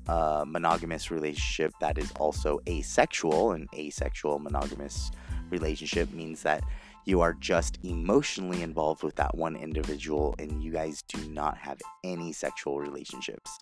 a 0.08 0.44
monogamous 0.48 1.12
relationship 1.12 1.72
that 1.82 1.98
is 1.98 2.12
also 2.14 2.60
asexual, 2.68 3.52
an 3.52 3.68
asexual 3.76 4.40
monogamous 4.40 5.12
relationship 5.52 6.12
means 6.12 6.42
that 6.42 6.64
you 7.06 7.22
are 7.22 7.34
just 7.34 7.80
emotionally 7.84 8.62
involved 8.62 9.04
with 9.04 9.16
that 9.16 9.36
one 9.36 9.56
individual 9.56 10.36
and 10.40 10.64
you 10.64 10.72
guys 10.72 11.02
do 11.02 11.30
not 11.30 11.58
have 11.58 11.80
any 12.04 12.32
sexual 12.32 12.80
relationships. 12.80 13.58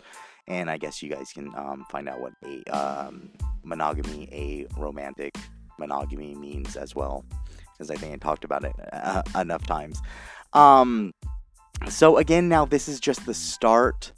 And 0.48 0.70
I 0.70 0.78
guess 0.78 1.02
you 1.02 1.10
guys 1.10 1.32
can 1.34 1.54
um, 1.56 1.86
find 1.90 2.08
out 2.08 2.22
what 2.22 2.34
a 2.46 2.64
um, 2.72 3.32
monogamy, 3.64 4.66
aromantic 4.76 5.38
monogamy 5.78 6.36
means 6.36 6.76
as 6.76 6.96
well, 6.96 7.26
because 7.74 7.92
I 7.92 7.96
think 7.96 8.14
I 8.14 8.18
talked 8.18 8.44
about 8.44 8.64
it 8.64 8.74
uh, 8.94 9.24
enough 9.40 9.66
times. 9.66 10.02
Um, 10.54 11.14
so 11.90 12.18
again, 12.18 12.50
now 12.50 12.66
this 12.66 12.88
is 12.88 13.00
just 13.00 13.26
the 13.26 13.34
start. 13.34 14.12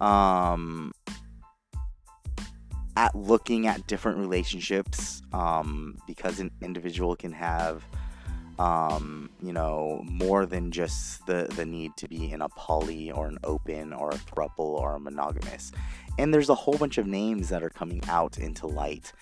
Um, 0.00 0.92
at 2.96 3.14
looking 3.14 3.66
at 3.66 3.86
different 3.86 4.18
relationships 4.18 5.22
um, 5.32 5.98
because 6.06 6.40
an 6.40 6.50
individual 6.62 7.14
can 7.14 7.32
have 7.32 7.84
um, 8.58 9.30
you 9.42 9.52
know 9.52 10.02
more 10.04 10.46
than 10.46 10.70
just 10.70 11.26
the 11.26 11.46
the 11.56 11.66
need 11.66 11.96
to 11.96 12.08
be 12.08 12.32
in 12.32 12.42
a 12.42 12.48
poly 12.50 13.10
or 13.10 13.26
an 13.26 13.38
open 13.44 13.92
or 13.92 14.10
a 14.10 14.14
throuple 14.14 14.58
or 14.58 14.94
a 14.94 15.00
monogamous. 15.00 15.72
And 16.18 16.32
there's 16.32 16.48
a 16.48 16.54
whole 16.54 16.78
bunch 16.78 16.96
of 16.96 17.06
names 17.06 17.50
that 17.50 17.62
are 17.62 17.70
coming 17.70 18.00
out 18.08 18.38
into 18.38 18.66
light 18.66 19.12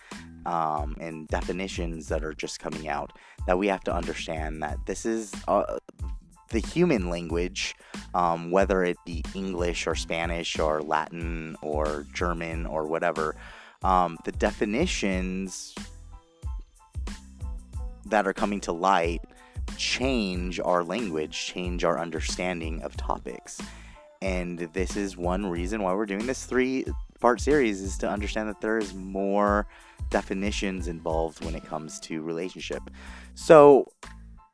um, 0.47 0.97
and 1.01 1.27
definitions 1.29 2.09
that 2.09 2.23
are 2.23 2.35
just 2.35 2.61
coming 2.61 2.89
out 2.89 3.13
that 3.47 3.59
we 3.59 3.67
have 3.67 3.83
to 3.85 3.95
understand 3.95 4.63
that 4.63 4.79
this 4.87 5.05
is 5.05 5.33
uh, 5.49 5.79
the 6.51 6.61
human 6.61 7.11
language, 7.11 7.75
um, 8.15 8.51
whether 8.51 8.85
it 8.85 8.97
be 9.05 9.25
English 9.35 9.87
or 9.87 9.95
Spanish 9.95 10.59
or 10.59 10.83
Latin 10.83 11.57
or 11.63 12.07
German 12.13 12.67
or 12.67 12.87
whatever, 12.87 13.35
um, 13.83 14.17
the 14.25 14.33
definitions 14.33 15.75
that 18.05 18.27
are 18.27 18.33
coming 18.33 18.61
to 18.61 18.73
light 18.73 19.23
change 19.77 20.61
our 20.61 20.85
language, 20.85 21.47
change 21.47 21.85
our 21.85 21.99
understanding 21.99 22.83
of 22.83 22.97
topics. 22.97 23.61
And 24.23 24.59
this 24.59 24.97
is 24.97 25.17
one 25.17 25.47
reason 25.47 25.83
why 25.83 25.95
we're 25.95 26.07
doing 26.07 26.27
this 26.27 26.45
three 26.45 26.85
part 27.21 27.41
series 27.41 27.81
is 27.81 27.99
to 27.99 28.09
understand 28.09 28.49
that 28.49 28.61
there 28.61 28.79
is 28.79 28.95
more 28.95 29.67
definitions 30.11 30.89
involved 30.89 31.45
when 31.45 31.55
it 31.55 31.65
comes 31.65 32.01
to 32.01 32.23
relationship. 32.23 32.83
So 33.35 33.87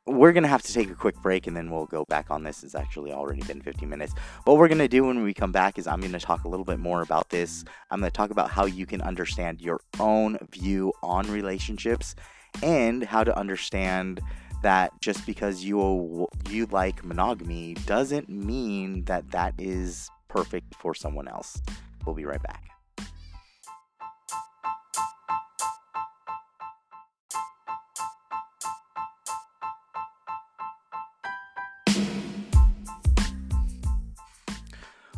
we're 0.07 0.33
going 0.33 0.43
to 0.43 0.49
have 0.49 0.63
to 0.63 0.73
take 0.73 0.89
a 0.89 0.95
quick 0.95 1.15
break 1.21 1.47
and 1.47 1.55
then 1.55 1.69
we'll 1.69 1.85
go 1.85 2.05
back 2.05 2.31
on 2.31 2.43
this. 2.43 2.63
It's 2.63 2.75
actually 2.75 3.13
already 3.13 3.43
been 3.43 3.61
15 3.61 3.87
minutes. 3.87 4.13
What 4.45 4.57
we're 4.57 4.67
going 4.67 4.79
to 4.79 4.87
do 4.87 5.05
when 5.05 5.23
we 5.23 5.33
come 5.33 5.51
back 5.51 5.77
is 5.77 5.87
I'm 5.87 5.99
going 5.99 6.11
to 6.13 6.19
talk 6.19 6.43
a 6.43 6.47
little 6.47 6.65
bit 6.65 6.79
more 6.79 7.01
about 7.01 7.29
this. 7.29 7.63
I'm 7.91 7.99
going 7.99 8.11
to 8.11 8.17
talk 8.17 8.31
about 8.31 8.49
how 8.49 8.65
you 8.65 8.85
can 8.85 9.01
understand 9.01 9.61
your 9.61 9.79
own 9.99 10.37
view 10.51 10.91
on 11.03 11.31
relationships 11.31 12.15
and 12.61 13.03
how 13.03 13.23
to 13.23 13.37
understand 13.37 14.21
that 14.61 14.91
just 15.01 15.25
because 15.25 15.63
you 15.63 16.27
you 16.49 16.67
like 16.67 17.03
monogamy 17.03 17.73
doesn't 17.85 18.29
mean 18.29 19.03
that 19.05 19.31
that 19.31 19.53
is 19.57 20.09
perfect 20.27 20.75
for 20.75 20.93
someone 20.93 21.27
else. 21.27 21.61
We'll 22.05 22.15
be 22.15 22.25
right 22.25 22.41
back. 22.41 22.71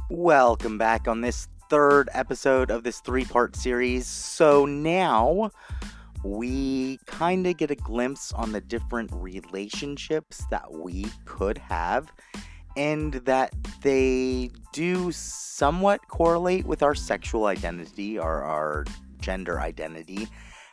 Welcome 0.09 0.77
back 0.77 1.07
on 1.07 1.21
this 1.21 1.47
third 1.69 2.07
episode 2.13 2.69
of 2.69 2.83
this 2.83 2.99
three 2.99 3.25
part 3.25 3.55
series. 3.55 4.05
So 4.05 4.65
now 4.65 5.49
we 6.23 6.97
kind 7.05 7.45
of 7.45 7.57
get 7.57 7.71
a 7.71 7.75
glimpse 7.75 8.31
on 8.33 8.51
the 8.51 8.61
different 8.61 9.11
relationships 9.13 10.45
that 10.49 10.71
we 10.71 11.05
could 11.25 11.57
have 11.57 12.11
and 12.75 13.13
that 13.25 13.53
they 13.81 14.49
do 14.71 15.11
somewhat 15.11 16.07
correlate 16.07 16.65
with 16.65 16.81
our 16.81 16.95
sexual 16.95 17.45
identity 17.45 18.17
or 18.17 18.41
our 18.41 18.85
gender 19.19 19.59
identity. 19.59 20.27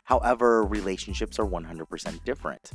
However, 0.05 0.63
relationships 0.63 1.37
are 1.37 1.45
100% 1.45 2.23
different. 2.23 2.71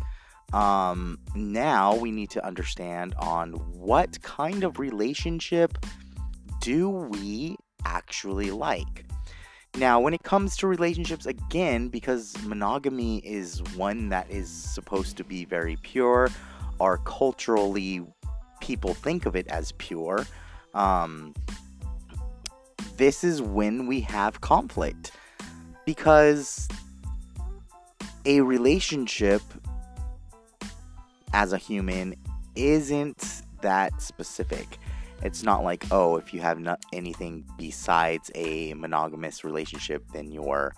Um, 0.52 1.18
now 1.34 1.96
we 1.96 2.12
need 2.12 2.30
to 2.30 2.46
understand 2.46 3.14
on 3.18 3.52
what 3.52 4.22
kind 4.22 4.62
of 4.62 4.78
relationship 4.78 5.76
do 6.60 6.88
we 6.88 7.56
actually 7.84 8.50
like. 8.52 9.05
Now, 9.76 10.00
when 10.00 10.14
it 10.14 10.22
comes 10.22 10.56
to 10.58 10.66
relationships, 10.66 11.26
again, 11.26 11.88
because 11.88 12.34
monogamy 12.44 13.18
is 13.18 13.62
one 13.74 14.08
that 14.08 14.30
is 14.30 14.48
supposed 14.48 15.18
to 15.18 15.24
be 15.24 15.44
very 15.44 15.76
pure, 15.82 16.30
or 16.78 16.98
culturally 17.04 18.02
people 18.60 18.94
think 18.94 19.26
of 19.26 19.36
it 19.36 19.46
as 19.48 19.72
pure, 19.72 20.26
um, 20.72 21.34
this 22.96 23.22
is 23.22 23.42
when 23.42 23.86
we 23.86 24.00
have 24.00 24.40
conflict. 24.40 25.12
Because 25.84 26.68
a 28.24 28.40
relationship 28.40 29.42
as 31.34 31.52
a 31.52 31.58
human 31.58 32.16
isn't 32.54 33.42
that 33.60 34.00
specific. 34.00 34.78
It's 35.22 35.42
not 35.42 35.64
like, 35.64 35.86
oh, 35.90 36.16
if 36.16 36.34
you 36.34 36.40
have 36.40 36.60
not 36.60 36.84
anything 36.92 37.44
besides 37.56 38.30
a 38.34 38.74
monogamous 38.74 39.44
relationship, 39.44 40.04
then 40.12 40.30
you're 40.30 40.74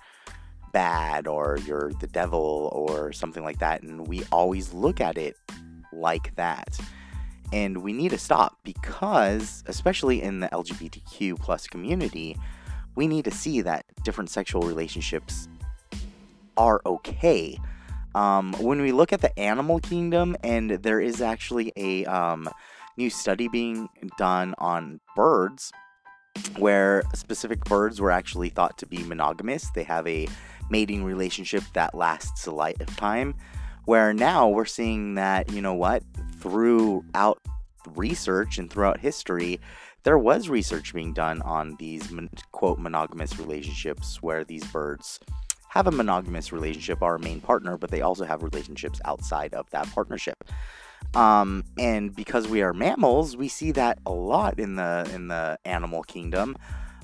bad 0.73 1.27
or 1.27 1.59
you're 1.67 1.93
the 2.01 2.07
devil 2.07 2.71
or 2.73 3.13
something 3.13 3.43
like 3.43 3.59
that. 3.59 3.83
And 3.83 4.07
we 4.07 4.23
always 4.31 4.73
look 4.73 5.01
at 5.01 5.19
it 5.19 5.37
like 5.93 6.35
that. 6.37 6.79
And 7.53 7.79
we 7.79 7.93
need 7.93 8.11
to 8.11 8.19
stop 8.19 8.59
because, 8.63 9.65
especially 9.67 10.23
in 10.23 10.41
the 10.41 10.49
LGBTQ 10.49 11.41
plus 11.41 11.67
community, 11.67 12.37
we 12.95 13.07
need 13.07 13.25
to 13.25 13.31
see 13.31 13.63
that 13.63 13.87
different 14.05 14.31
sexual 14.31 14.63
relationships 14.63 15.49
are 16.57 16.83
okay. 16.85 17.59
Um, 18.15 18.53
when 18.55 18.81
we 18.81 18.93
look 18.93 19.13
at 19.13 19.21
the 19.21 19.37
animal 19.39 19.79
kingdom, 19.81 20.37
and 20.43 20.71
there 20.71 21.01
is 21.01 21.23
actually 21.23 21.73
a 21.77 22.05
um, 22.07 22.49
new 22.99 23.09
study 23.09 23.49
being 23.49 23.89
done 24.19 24.55
on 24.59 25.01
birds 25.15 25.73
where 26.59 27.03
specific 27.15 27.65
birds 27.65 28.01
were 28.01 28.11
actually 28.11 28.49
thought 28.49 28.77
to 28.79 28.87
be 28.87 29.03
monogamous. 29.05 29.71
They 29.71 29.85
have 29.85 30.07
a 30.07 30.29
mating 30.69 31.05
relationship 31.05 31.63
that 31.75 31.95
lasts 31.95 32.47
a 32.47 32.51
lifetime. 32.51 33.35
Where 33.87 34.13
now 34.13 34.49
we're 34.49 34.67
seeing 34.67 35.15
that, 35.15 35.51
you 35.51 35.63
know 35.63 35.75
what, 35.75 36.03
throughout 36.41 37.41
research 37.95 38.59
and 38.59 38.71
throughout 38.71 39.01
history, 39.01 39.61
there 40.03 40.19
was 40.19 40.49
research 40.49 40.93
being 40.93 41.15
done 41.15 41.41
on 41.43 41.77
these 41.79 42.13
quote 42.53 42.79
monogamous 42.79 43.39
relationships 43.39 44.23
where 44.23 44.45
these 44.45 44.65
birds 44.65 45.21
have 45.71 45.87
a 45.87 45.91
monogamous 45.93 46.53
relationship, 46.53 47.03
our 47.03 47.19
main 47.19 47.41
partner, 47.41 47.77
but 47.77 47.91
they 47.91 48.03
also 48.03 48.25
have 48.25 48.43
relationships 48.43 49.01
outside 49.05 49.55
of 49.55 49.69
that 49.71 49.91
partnership. 49.93 50.37
Um, 51.15 51.65
and 51.79 52.15
because 52.15 52.47
we 52.47 52.63
are 52.63 52.75
mammals, 52.75 53.37
we 53.37 53.49
see 53.49 53.73
that 53.73 53.99
a 54.05 54.13
lot 54.13 54.59
in 54.59 54.77
the 54.77 55.11
in 55.15 55.29
the 55.29 55.59
animal 55.65 56.03
kingdom. 56.03 56.57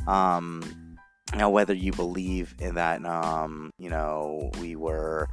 Um, 0.06 0.98
now, 1.34 1.48
whether 1.50 1.74
you 1.74 1.90
believe 1.92 2.54
in 2.60 2.74
that, 2.74 3.04
um, 3.06 3.72
you 3.78 3.88
know, 3.88 4.50
we 4.60 4.76
were 4.76 5.28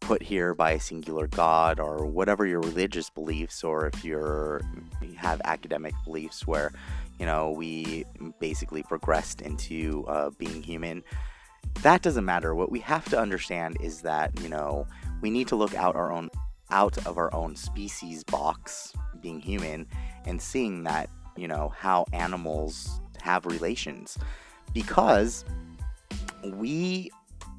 put 0.00 0.22
here 0.22 0.54
by 0.54 0.72
a 0.72 0.80
singular 0.80 1.26
god, 1.26 1.80
or 1.80 2.06
whatever 2.06 2.46
your 2.46 2.60
religious 2.60 3.10
beliefs, 3.10 3.64
or 3.64 3.86
if 3.86 4.04
you're 4.04 4.60
you 5.00 5.14
have 5.16 5.40
academic 5.44 5.94
beliefs 6.04 6.46
where, 6.46 6.72
you 7.18 7.26
know, 7.26 7.50
we 7.50 8.04
basically 8.38 8.82
progressed 8.84 9.42
into 9.42 10.04
uh, 10.06 10.30
being 10.38 10.62
human. 10.62 11.02
That 11.82 12.02
doesn't 12.02 12.24
matter. 12.24 12.54
What 12.54 12.70
we 12.70 12.80
have 12.80 13.04
to 13.10 13.18
understand 13.18 13.78
is 13.80 14.02
that, 14.02 14.38
you 14.40 14.48
know, 14.48 14.86
we 15.20 15.30
need 15.30 15.48
to 15.48 15.56
look 15.56 15.74
out 15.74 15.96
our 15.96 16.12
own 16.12 16.30
out 16.72 16.98
of 17.06 17.18
our 17.18 17.32
own 17.34 17.54
species 17.54 18.24
box, 18.24 18.92
being 19.20 19.38
human, 19.38 19.86
and 20.24 20.42
seeing 20.42 20.82
that, 20.84 21.08
you 21.36 21.46
know, 21.46 21.72
how 21.76 22.06
animals 22.12 23.00
have 23.20 23.46
relations. 23.46 24.18
Because 24.72 25.44
we, 26.44 27.10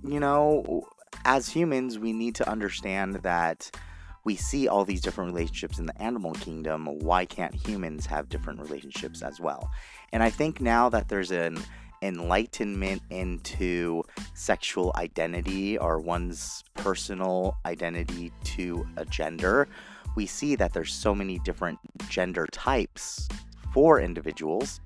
you 0.03 0.19
know, 0.19 0.85
as 1.25 1.47
humans, 1.47 1.99
we 1.99 2.11
need 2.11 2.35
to 2.35 2.49
understand 2.49 3.15
that 3.17 3.71
we 4.25 4.35
see 4.35 4.67
all 4.67 4.85
these 4.85 5.01
different 5.01 5.33
relationships 5.33 5.79
in 5.79 5.85
the 5.85 6.01
animal 6.01 6.33
kingdom. 6.33 6.85
Why 6.99 7.25
can't 7.25 7.53
humans 7.53 8.05
have 8.05 8.29
different 8.29 8.59
relationships 8.59 9.21
as 9.21 9.39
well? 9.39 9.69
And 10.11 10.23
I 10.23 10.29
think 10.29 10.59
now 10.59 10.89
that 10.89 11.09
there's 11.09 11.31
an 11.31 11.59
enlightenment 12.03 13.01
into 13.09 14.03
sexual 14.35 14.91
identity 14.95 15.77
or 15.77 15.99
one's 15.99 16.63
personal 16.75 17.57
identity 17.65 18.31
to 18.43 18.85
a 18.97 19.05
gender, 19.05 19.67
we 20.15 20.25
see 20.25 20.55
that 20.55 20.73
there's 20.73 20.93
so 20.93 21.15
many 21.15 21.39
different 21.39 21.79
gender 22.09 22.45
types 22.51 23.27
for 23.73 23.99
individuals 23.99 24.81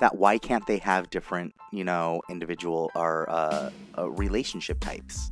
that 0.00 0.16
why 0.16 0.38
can't 0.38 0.66
they 0.66 0.78
have 0.78 1.10
different, 1.10 1.54
you 1.72 1.84
know, 1.84 2.20
individual 2.28 2.90
or 2.94 3.28
uh, 3.30 3.70
uh, 3.96 4.10
relationship 4.10 4.80
types? 4.80 5.30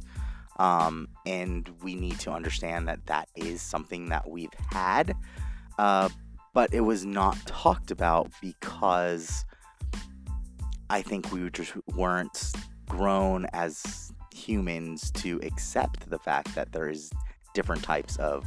Um, 0.58 1.08
and 1.26 1.68
we 1.82 1.94
need 1.94 2.18
to 2.20 2.30
understand 2.30 2.88
that 2.88 3.06
that 3.06 3.28
is 3.34 3.62
something 3.62 4.10
that 4.10 4.28
we've 4.28 4.52
had, 4.70 5.14
uh, 5.78 6.08
but 6.52 6.72
it 6.74 6.80
was 6.80 7.04
not 7.04 7.36
talked 7.46 7.90
about 7.90 8.30
because 8.42 9.44
I 10.90 11.02
think 11.02 11.30
we 11.30 11.48
just 11.50 11.72
weren't 11.94 12.52
grown 12.88 13.46
as 13.52 14.12
humans 14.34 15.12
to 15.12 15.38
accept 15.44 16.10
the 16.10 16.18
fact 16.18 16.52
that 16.56 16.72
there 16.72 16.88
is 16.88 17.12
different 17.54 17.84
types 17.84 18.16
of, 18.16 18.44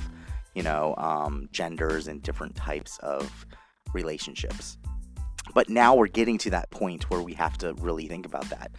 you 0.54 0.62
know, 0.62 0.94
um, 0.98 1.48
genders 1.54 2.10
and 2.10 2.22
different 2.22 2.54
types 2.56 3.00
of 3.00 3.46
relationships. 3.94 4.78
But 5.54 5.70
now 5.70 5.96
we're 5.96 6.08
getting 6.08 6.38
to 6.40 6.50
that 6.50 6.70
point 6.70 7.10
where 7.10 7.22
we 7.22 7.34
have 7.36 7.58
to 7.60 7.76
really 7.76 8.08
think 8.08 8.26
about 8.26 8.50
that. 8.50 8.72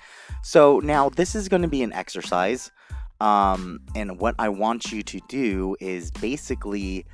So 0.43 0.81
now 0.81 1.09
this 1.09 1.35
is 1.35 1.49
going 1.49 1.63
to 1.63 1.69
be 1.69 1.83
an 1.83 1.93
exercise. 1.95 2.71
Um, 3.21 3.81
and 3.95 4.21
what 4.21 4.35
I 4.39 4.51
want 4.51 4.93
you 4.93 5.03
to 5.03 5.21
do 5.29 5.75
is 5.81 6.11
basically 6.11 7.07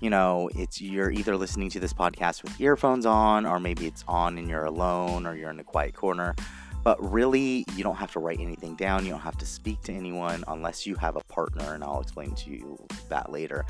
you 0.00 0.10
know, 0.10 0.50
it's 0.54 0.80
you're 0.80 1.10
either 1.10 1.36
listening 1.36 1.70
to 1.70 1.80
this 1.80 1.92
podcast 1.92 2.42
with 2.42 2.60
earphones 2.60 3.06
on, 3.06 3.46
or 3.46 3.58
maybe 3.60 3.86
it's 3.86 4.04
on 4.08 4.38
and 4.38 4.48
you're 4.48 4.64
alone, 4.64 5.26
or 5.26 5.34
you're 5.36 5.50
in 5.50 5.60
a 5.60 5.64
quiet 5.64 5.94
corner. 5.94 6.34
But 6.82 7.02
really, 7.02 7.64
you 7.74 7.82
don't 7.82 7.96
have 7.96 8.12
to 8.12 8.20
write 8.20 8.40
anything 8.40 8.76
down. 8.76 9.04
You 9.04 9.12
don't 9.12 9.20
have 9.20 9.38
to 9.38 9.46
speak 9.46 9.80
to 9.82 9.92
anyone 9.92 10.44
unless 10.48 10.86
you 10.86 10.94
have 10.96 11.16
a 11.16 11.22
partner, 11.24 11.74
and 11.74 11.82
I'll 11.82 12.00
explain 12.00 12.34
to 12.34 12.50
you 12.50 12.78
that 13.08 13.32
later. 13.32 13.64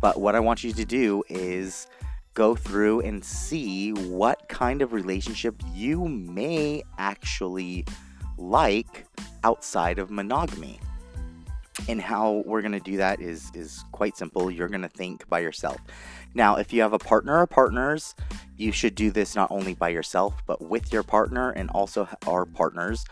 But 0.00 0.20
what 0.20 0.34
I 0.34 0.40
want 0.40 0.62
you 0.62 0.72
to 0.74 0.84
do 0.84 1.22
is 1.28 1.86
go 2.34 2.54
through 2.54 3.00
and 3.00 3.24
see 3.24 3.92
what 3.92 4.48
kind 4.48 4.82
of 4.82 4.92
relationship 4.92 5.56
you 5.72 6.06
may 6.06 6.82
actually 6.98 7.84
like 8.36 9.06
outside 9.44 9.98
of 9.98 10.10
monogamy. 10.10 10.78
And 11.88 12.00
how 12.00 12.42
we're 12.46 12.62
going 12.62 12.72
to 12.72 12.80
do 12.80 12.96
that 12.96 13.20
is 13.20 13.50
is 13.54 13.84
quite 13.92 14.16
simple. 14.16 14.50
You're 14.50 14.68
going 14.68 14.82
to 14.82 14.88
think 14.88 15.28
by 15.28 15.40
yourself. 15.40 15.78
Now, 16.34 16.56
if 16.56 16.72
you 16.72 16.82
have 16.82 16.92
a 16.92 16.98
partner 16.98 17.38
or 17.38 17.46
partners, 17.46 18.14
you 18.56 18.72
should 18.72 18.94
do 18.94 19.10
this 19.10 19.34
not 19.34 19.50
only 19.50 19.74
by 19.74 19.90
yourself, 19.90 20.34
but 20.46 20.60
with 20.60 20.92
your 20.92 21.02
partner 21.02 21.50
and 21.50 21.70
also 21.70 22.08
our 22.26 22.44
partners 22.44 23.04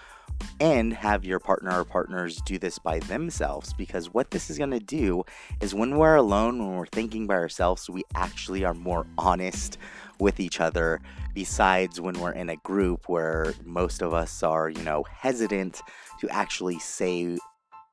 and 0.60 0.92
have 0.92 1.24
your 1.24 1.38
partner 1.38 1.80
or 1.80 1.84
partners 1.84 2.40
do 2.42 2.58
this 2.58 2.78
by 2.78 2.98
themselves 3.00 3.72
because 3.72 4.12
what 4.12 4.30
this 4.30 4.50
is 4.50 4.58
going 4.58 4.70
to 4.70 4.80
do 4.80 5.24
is 5.60 5.74
when 5.74 5.96
we're 5.96 6.16
alone 6.16 6.58
when 6.58 6.76
we're 6.76 6.86
thinking 6.86 7.26
by 7.26 7.34
ourselves 7.34 7.90
we 7.90 8.02
actually 8.14 8.64
are 8.64 8.74
more 8.74 9.06
honest 9.18 9.78
with 10.18 10.40
each 10.40 10.60
other 10.60 11.00
besides 11.34 12.00
when 12.00 12.18
we're 12.20 12.32
in 12.32 12.48
a 12.50 12.56
group 12.56 13.08
where 13.08 13.54
most 13.64 14.02
of 14.02 14.14
us 14.14 14.42
are 14.42 14.68
you 14.68 14.82
know 14.82 15.04
hesitant 15.10 15.82
to 16.20 16.28
actually 16.30 16.78
say 16.78 17.38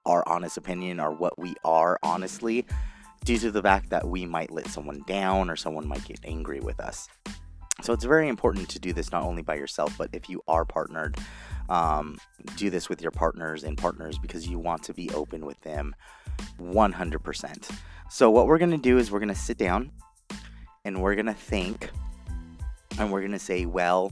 our 0.05 0.23
honest 0.27 0.57
opinion 0.57 0.99
or 0.99 1.11
what 1.11 1.37
we 1.39 1.55
are 1.63 1.97
honestly 2.03 2.65
due 3.23 3.37
to 3.37 3.51
the 3.51 3.61
fact 3.61 3.89
that 3.89 4.07
we 4.07 4.25
might 4.25 4.51
let 4.51 4.67
someone 4.67 5.01
down 5.07 5.49
or 5.49 5.55
someone 5.55 5.87
might 5.87 6.03
get 6.05 6.19
angry 6.23 6.59
with 6.59 6.79
us 6.79 7.07
so 7.81 7.93
it's 7.93 8.03
very 8.03 8.27
important 8.27 8.69
to 8.69 8.79
do 8.79 8.93
this 8.93 9.11
not 9.11 9.23
only 9.23 9.41
by 9.41 9.55
yourself 9.55 9.97
but 9.97 10.09
if 10.13 10.29
you 10.29 10.41
are 10.47 10.65
partnered 10.65 11.17
um, 11.69 12.17
do 12.57 12.69
this 12.69 12.89
with 12.89 13.01
your 13.01 13.11
partners 13.11 13.63
and 13.63 13.77
partners 13.77 14.17
because 14.17 14.47
you 14.47 14.59
want 14.59 14.83
to 14.83 14.93
be 14.93 15.09
open 15.11 15.45
with 15.45 15.59
them 15.61 15.95
100%. 16.59 17.71
So, 18.09 18.29
what 18.29 18.47
we're 18.47 18.57
going 18.57 18.71
to 18.71 18.77
do 18.77 18.97
is 18.97 19.11
we're 19.11 19.19
going 19.19 19.29
to 19.29 19.35
sit 19.35 19.57
down 19.57 19.91
and 20.85 21.01
we're 21.01 21.15
going 21.15 21.27
to 21.27 21.33
think 21.33 21.89
and 22.99 23.11
we're 23.11 23.21
going 23.21 23.31
to 23.31 23.39
say, 23.39 23.65
well, 23.65 24.11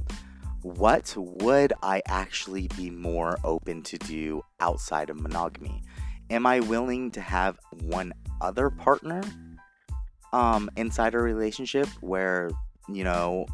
what 0.62 1.14
would 1.18 1.74
I 1.82 2.02
actually 2.08 2.68
be 2.78 2.90
more 2.90 3.38
open 3.44 3.82
to 3.84 3.98
do 3.98 4.44
outside 4.60 5.10
of 5.10 5.20
monogamy? 5.20 5.82
Am 6.30 6.46
I 6.46 6.60
willing 6.60 7.12
to 7.12 7.22
have 7.22 7.60
one 7.82 8.14
other 8.40 8.70
partner 8.70 9.22
um, 10.34 10.70
inside 10.78 11.14
a 11.14 11.20
relationship 11.20 11.88
where, 12.00 12.52
you 12.88 13.04
know, 13.04 13.46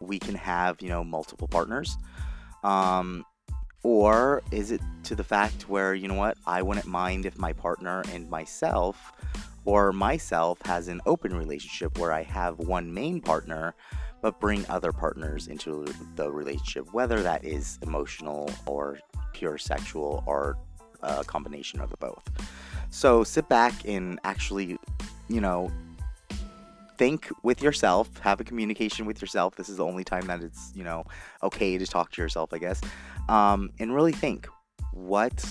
we 0.00 0.18
can 0.18 0.34
have, 0.34 0.80
you 0.80 0.88
know, 0.88 1.04
multiple 1.04 1.48
partners? 1.48 1.96
Um, 2.64 3.24
or 3.82 4.42
is 4.50 4.70
it 4.70 4.80
to 5.04 5.14
the 5.14 5.24
fact 5.24 5.68
where, 5.68 5.94
you 5.94 6.08
know 6.08 6.14
what, 6.14 6.36
I 6.46 6.62
wouldn't 6.62 6.86
mind 6.86 7.26
if 7.26 7.38
my 7.38 7.52
partner 7.52 8.02
and 8.12 8.28
myself 8.28 9.12
or 9.64 9.92
myself 9.92 10.60
has 10.64 10.88
an 10.88 11.00
open 11.06 11.36
relationship 11.36 11.98
where 11.98 12.12
I 12.12 12.22
have 12.22 12.58
one 12.58 12.92
main 12.92 13.20
partner 13.20 13.74
but 14.20 14.40
bring 14.40 14.64
other 14.68 14.92
partners 14.92 15.46
into 15.46 15.84
the 16.16 16.30
relationship, 16.30 16.92
whether 16.92 17.22
that 17.22 17.44
is 17.44 17.78
emotional 17.82 18.50
or 18.66 18.98
pure 19.32 19.58
sexual 19.58 20.24
or 20.26 20.56
a 21.02 21.24
combination 21.24 21.80
of 21.80 21.90
the 21.90 21.96
both. 21.98 22.22
So 22.90 23.22
sit 23.22 23.48
back 23.48 23.72
and 23.84 24.18
actually, 24.24 24.78
you 25.28 25.40
know, 25.40 25.70
think 26.96 27.28
with 27.44 27.62
yourself, 27.62 28.18
have 28.18 28.40
a 28.40 28.44
communication 28.44 29.06
with 29.06 29.20
yourself. 29.20 29.54
This 29.54 29.68
is 29.68 29.76
the 29.76 29.84
only 29.84 30.02
time 30.02 30.26
that 30.26 30.42
it's, 30.42 30.72
you 30.74 30.82
know, 30.82 31.04
okay 31.42 31.78
to 31.78 31.86
talk 31.86 32.10
to 32.12 32.22
yourself, 32.22 32.52
I 32.52 32.58
guess. 32.58 32.80
Um, 33.28 33.70
and 33.78 33.94
really 33.94 34.12
think 34.12 34.48
what 34.92 35.44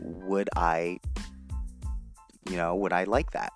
would 0.00 0.48
I, 0.56 0.98
you 2.48 2.56
know, 2.56 2.74
would 2.74 2.92
I 2.92 3.04
like 3.04 3.30
that? 3.32 3.52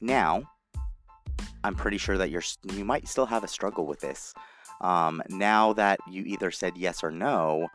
Now, 0.00 0.42
I'm 1.64 1.74
pretty 1.74 1.98
sure 1.98 2.18
that 2.18 2.30
you're 2.30 2.42
you 2.72 2.84
might 2.84 3.08
still 3.08 3.26
have 3.26 3.44
a 3.44 3.48
struggle 3.48 3.86
with 3.86 4.00
this. 4.00 4.34
Um, 4.80 5.22
now 5.28 5.72
that 5.72 5.98
you 6.08 6.22
either 6.24 6.52
said 6.52 6.76
yes 6.76 7.02
or 7.02 7.10
no, 7.10 7.68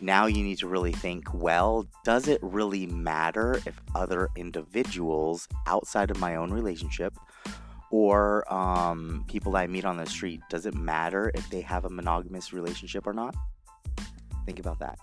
now 0.00 0.26
you 0.26 0.42
need 0.42 0.58
to 0.58 0.66
really 0.66 0.92
think 0.92 1.32
well, 1.32 1.86
does 2.04 2.26
it 2.26 2.40
really 2.42 2.86
matter 2.86 3.60
if 3.66 3.80
other 3.94 4.28
individuals 4.36 5.46
outside 5.66 6.10
of 6.10 6.18
my 6.18 6.36
own 6.36 6.52
relationship 6.52 7.14
or 7.90 8.52
um, 8.52 9.24
people 9.28 9.52
that 9.52 9.60
I 9.60 9.66
meet 9.66 9.84
on 9.84 9.96
the 9.96 10.06
street, 10.06 10.40
does 10.48 10.66
it 10.66 10.74
matter 10.74 11.30
if 11.34 11.48
they 11.50 11.60
have 11.60 11.84
a 11.84 11.90
monogamous 11.90 12.52
relationship 12.52 13.06
or 13.06 13.12
not? 13.12 13.34
Think 14.46 14.58
about 14.58 14.78
that. 14.80 14.98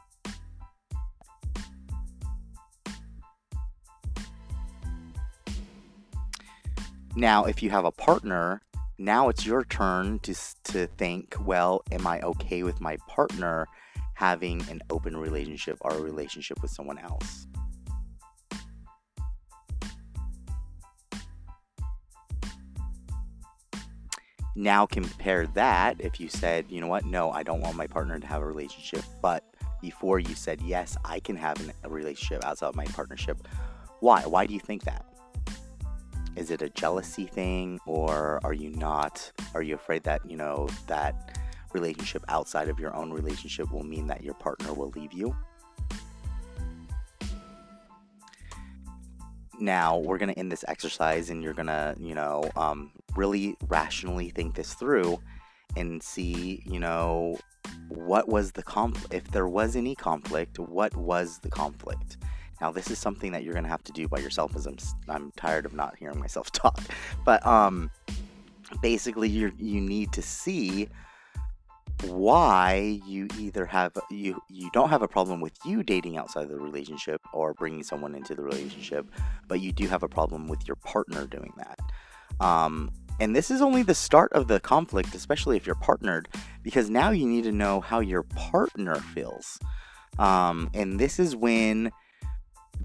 Now, 7.18 7.46
if 7.46 7.64
you 7.64 7.72
have 7.72 7.84
a 7.84 7.92
partner 7.92 8.62
now 9.00 9.30
it's 9.30 9.46
your 9.46 9.64
turn 9.64 10.20
to, 10.20 10.36
to 10.66 10.88
think, 10.98 11.36
well, 11.40 11.84
am 11.92 12.08
I 12.08 12.20
okay 12.22 12.64
with 12.64 12.82
my 12.82 12.98
partner 13.08 13.68
having 14.16 14.68
an 14.70 14.82
open 14.90 15.16
relationship 15.16 15.78
or 15.82 15.92
a 15.92 16.02
relationship 16.02 16.62
with 16.62 16.72
someone 16.72 16.98
else? 16.98 17.46
Now 24.56 24.88
compare 24.88 25.46
that 25.54 25.98
if 26.00 26.20
you 26.20 26.30
said, 26.30 26.66
you 26.70 26.82
know 26.82 26.88
what, 26.88 27.06
no, 27.06 27.30
I 27.30 27.44
don't 27.44 27.62
want 27.62 27.76
my 27.76 27.86
partner 27.86 28.18
to 28.18 28.26
have 28.26 28.42
a 28.42 28.48
relationship, 28.48 29.04
but 29.22 29.44
before 29.80 30.18
you 30.18 30.34
said, 30.34 30.60
yes, 30.64 30.98
I 31.06 31.20
can 31.20 31.36
have 31.36 31.58
a 31.84 31.90
relationship 31.90 32.44
outside 32.44 32.70
of 32.70 32.76
my 32.76 32.86
partnership. 32.86 33.48
Why? 34.00 34.22
Why 34.22 34.48
do 34.48 34.56
you 34.56 34.60
think 34.60 34.86
that? 34.86 35.06
Is 36.38 36.52
it 36.52 36.62
a 36.62 36.70
jealousy 36.70 37.26
thing, 37.26 37.80
or 37.88 38.40
are 38.44 38.54
you 38.54 38.70
not? 38.70 39.32
Are 39.56 39.64
you 39.64 39.74
afraid 39.74 40.04
that, 40.04 40.22
you 40.24 40.38
know, 40.38 40.70
that 40.86 41.40
relationship 41.74 42.24
outside 42.30 42.70
of 42.70 42.80
your 42.80 42.96
own 42.96 43.12
relationship 43.12 43.72
will 43.72 43.84
mean 43.84 44.06
that 44.08 44.24
your 44.24 44.36
partner 44.36 44.72
will 44.72 44.92
leave 44.92 45.14
you? 45.14 45.36
Now, 49.60 49.98
we're 49.98 50.20
going 50.20 50.32
to 50.32 50.38
end 50.38 50.52
this 50.52 50.64
exercise 50.68 51.32
and 51.32 51.42
you're 51.42 51.56
going 51.56 51.68
to, 51.68 51.96
you 51.98 52.14
know, 52.14 52.48
um, 52.56 52.92
really 53.16 53.58
rationally 53.68 54.30
think 54.30 54.54
this 54.54 54.76
through 54.76 55.20
and 55.76 56.04
see, 56.04 56.62
you 56.68 56.80
know, 56.80 57.40
what 57.90 58.30
was 58.30 58.52
the 58.52 58.62
conflict? 58.62 59.12
If 59.12 59.32
there 59.32 59.48
was 59.48 59.76
any 59.76 59.96
conflict, 59.96 60.60
what 60.60 60.96
was 60.96 61.40
the 61.40 61.50
conflict? 61.50 62.18
Now, 62.62 62.72
this 62.72 62.90
is 62.90 63.00
something 63.00 63.32
that 63.32 63.44
you're 63.44 63.54
going 63.54 63.66
to 63.66 63.70
have 63.70 63.84
to 63.86 63.92
do 63.92 64.08
by 64.08 64.20
yourself 64.20 64.56
as 64.56 64.66
I'm, 64.66 64.78
I'm 65.08 65.32
tired 65.38 65.66
of 65.66 65.74
not 65.74 65.96
hearing 65.98 66.20
myself 66.20 66.52
talk. 66.52 66.82
But 67.26 67.46
um, 67.46 67.92
basically, 68.82 69.30
you 69.30 69.52
you 69.58 69.82
need 69.82 70.12
to 70.14 70.22
see 70.22 70.90
why 72.06 73.00
you 73.06 73.28
either 73.40 73.66
have 73.66 73.92
you 74.12 74.40
you 74.50 74.70
don't 74.72 74.90
have 74.90 75.02
a 75.02 75.08
problem 75.08 75.42
with 75.42 75.54
you 75.66 75.82
dating 75.82 76.16
outside 76.16 76.44
of 76.44 76.50
the 76.50 76.60
relationship 76.60 77.22
or 77.34 77.54
bringing 77.56 77.82
someone 77.82 78.14
into 78.14 78.36
the 78.36 78.42
relationship 78.44 79.08
but 79.48 79.62
you 79.62 79.72
do 79.72 79.88
have 79.88 80.04
a 80.04 80.08
problem 80.08 80.48
with 80.48 80.68
your 80.68 80.76
partner 80.76 81.26
doing 81.26 81.52
that 81.58 81.80
um, 82.46 82.92
and 83.20 83.36
this 83.36 83.50
is 83.50 83.64
only 83.64 83.82
the 83.82 83.96
start 83.96 84.32
of 84.34 84.48
the 84.48 84.60
conflict 84.60 85.16
especially 85.16 85.58
if 85.58 85.66
you're 85.66 85.76
partnered 85.76 86.28
because 86.62 86.88
now 86.88 87.10
you 87.10 87.26
need 87.26 87.44
to 87.44 87.52
know 87.52 87.82
how 87.82 88.00
your 88.00 88.24
partner 88.24 88.96
feels 89.16 89.58
um, 90.20 90.70
and 90.76 91.00
this 91.00 91.20
is 91.20 91.36
when 91.36 91.92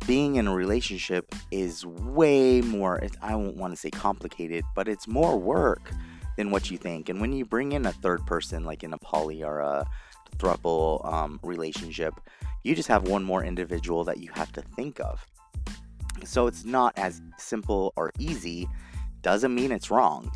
being 0.07 0.37
in 0.37 0.47
a 0.47 0.55
relationship 0.55 1.35
is 1.51 1.85
way 1.87 2.61
more, 2.61 3.03
I 3.21 3.35
won't 3.35 3.57
want 3.57 3.73
to 3.73 3.77
say 3.77 3.91
complicated, 3.91 4.65
but 4.75 4.89
it's 4.89 5.07
more 5.07 5.39
work 5.39 5.91
than 6.37 6.51
what 6.51 6.71
you 6.71 6.79
think. 6.79 7.09
And 7.09 7.21
when 7.21 7.33
you 7.33 7.45
bring 7.45 7.73
in 7.73 7.87
a 7.87 7.93
third 7.93 8.27
person, 8.27 8.65
like 8.65 8.83
in 8.83 8.93
a 8.93 8.99
poly 8.99 9.43
or 9.43 9.61
a 9.61 9.87
throuple 10.37 11.05
um, 11.11 11.39
relationship, 11.43 12.15
you 12.63 12.75
just 12.75 12.89
have 12.89 13.09
one 13.09 13.23
more 13.23 13.45
individual 13.45 14.05
that 14.05 14.19
you 14.19 14.31
have 14.33 14.53
to 14.53 14.63
think 14.63 15.01
of. 15.01 15.27
So 16.25 16.47
it's 16.47 16.65
not 16.65 16.97
as 16.97 17.21
simple 17.39 17.93
or 17.97 18.13
easy. 18.19 18.69
Doesn't 19.23 19.55
mean 19.55 19.73
it's 19.73 19.91
wrong. 19.91 20.31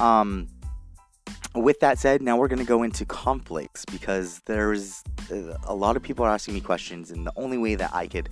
Um, 0.00 0.48
with 1.54 1.80
that 1.80 1.98
said, 1.98 2.22
now 2.22 2.36
we're 2.36 2.48
going 2.48 2.60
to 2.60 2.64
go 2.64 2.82
into 2.82 3.04
conflicts 3.04 3.84
because 3.84 4.40
there's 4.46 5.02
uh, 5.32 5.56
a 5.64 5.74
lot 5.74 5.96
of 5.96 6.02
people 6.02 6.24
are 6.24 6.30
asking 6.30 6.54
me 6.54 6.60
questions, 6.60 7.10
and 7.10 7.26
the 7.26 7.32
only 7.36 7.58
way 7.58 7.74
that 7.74 7.92
I 7.92 8.06
could 8.06 8.28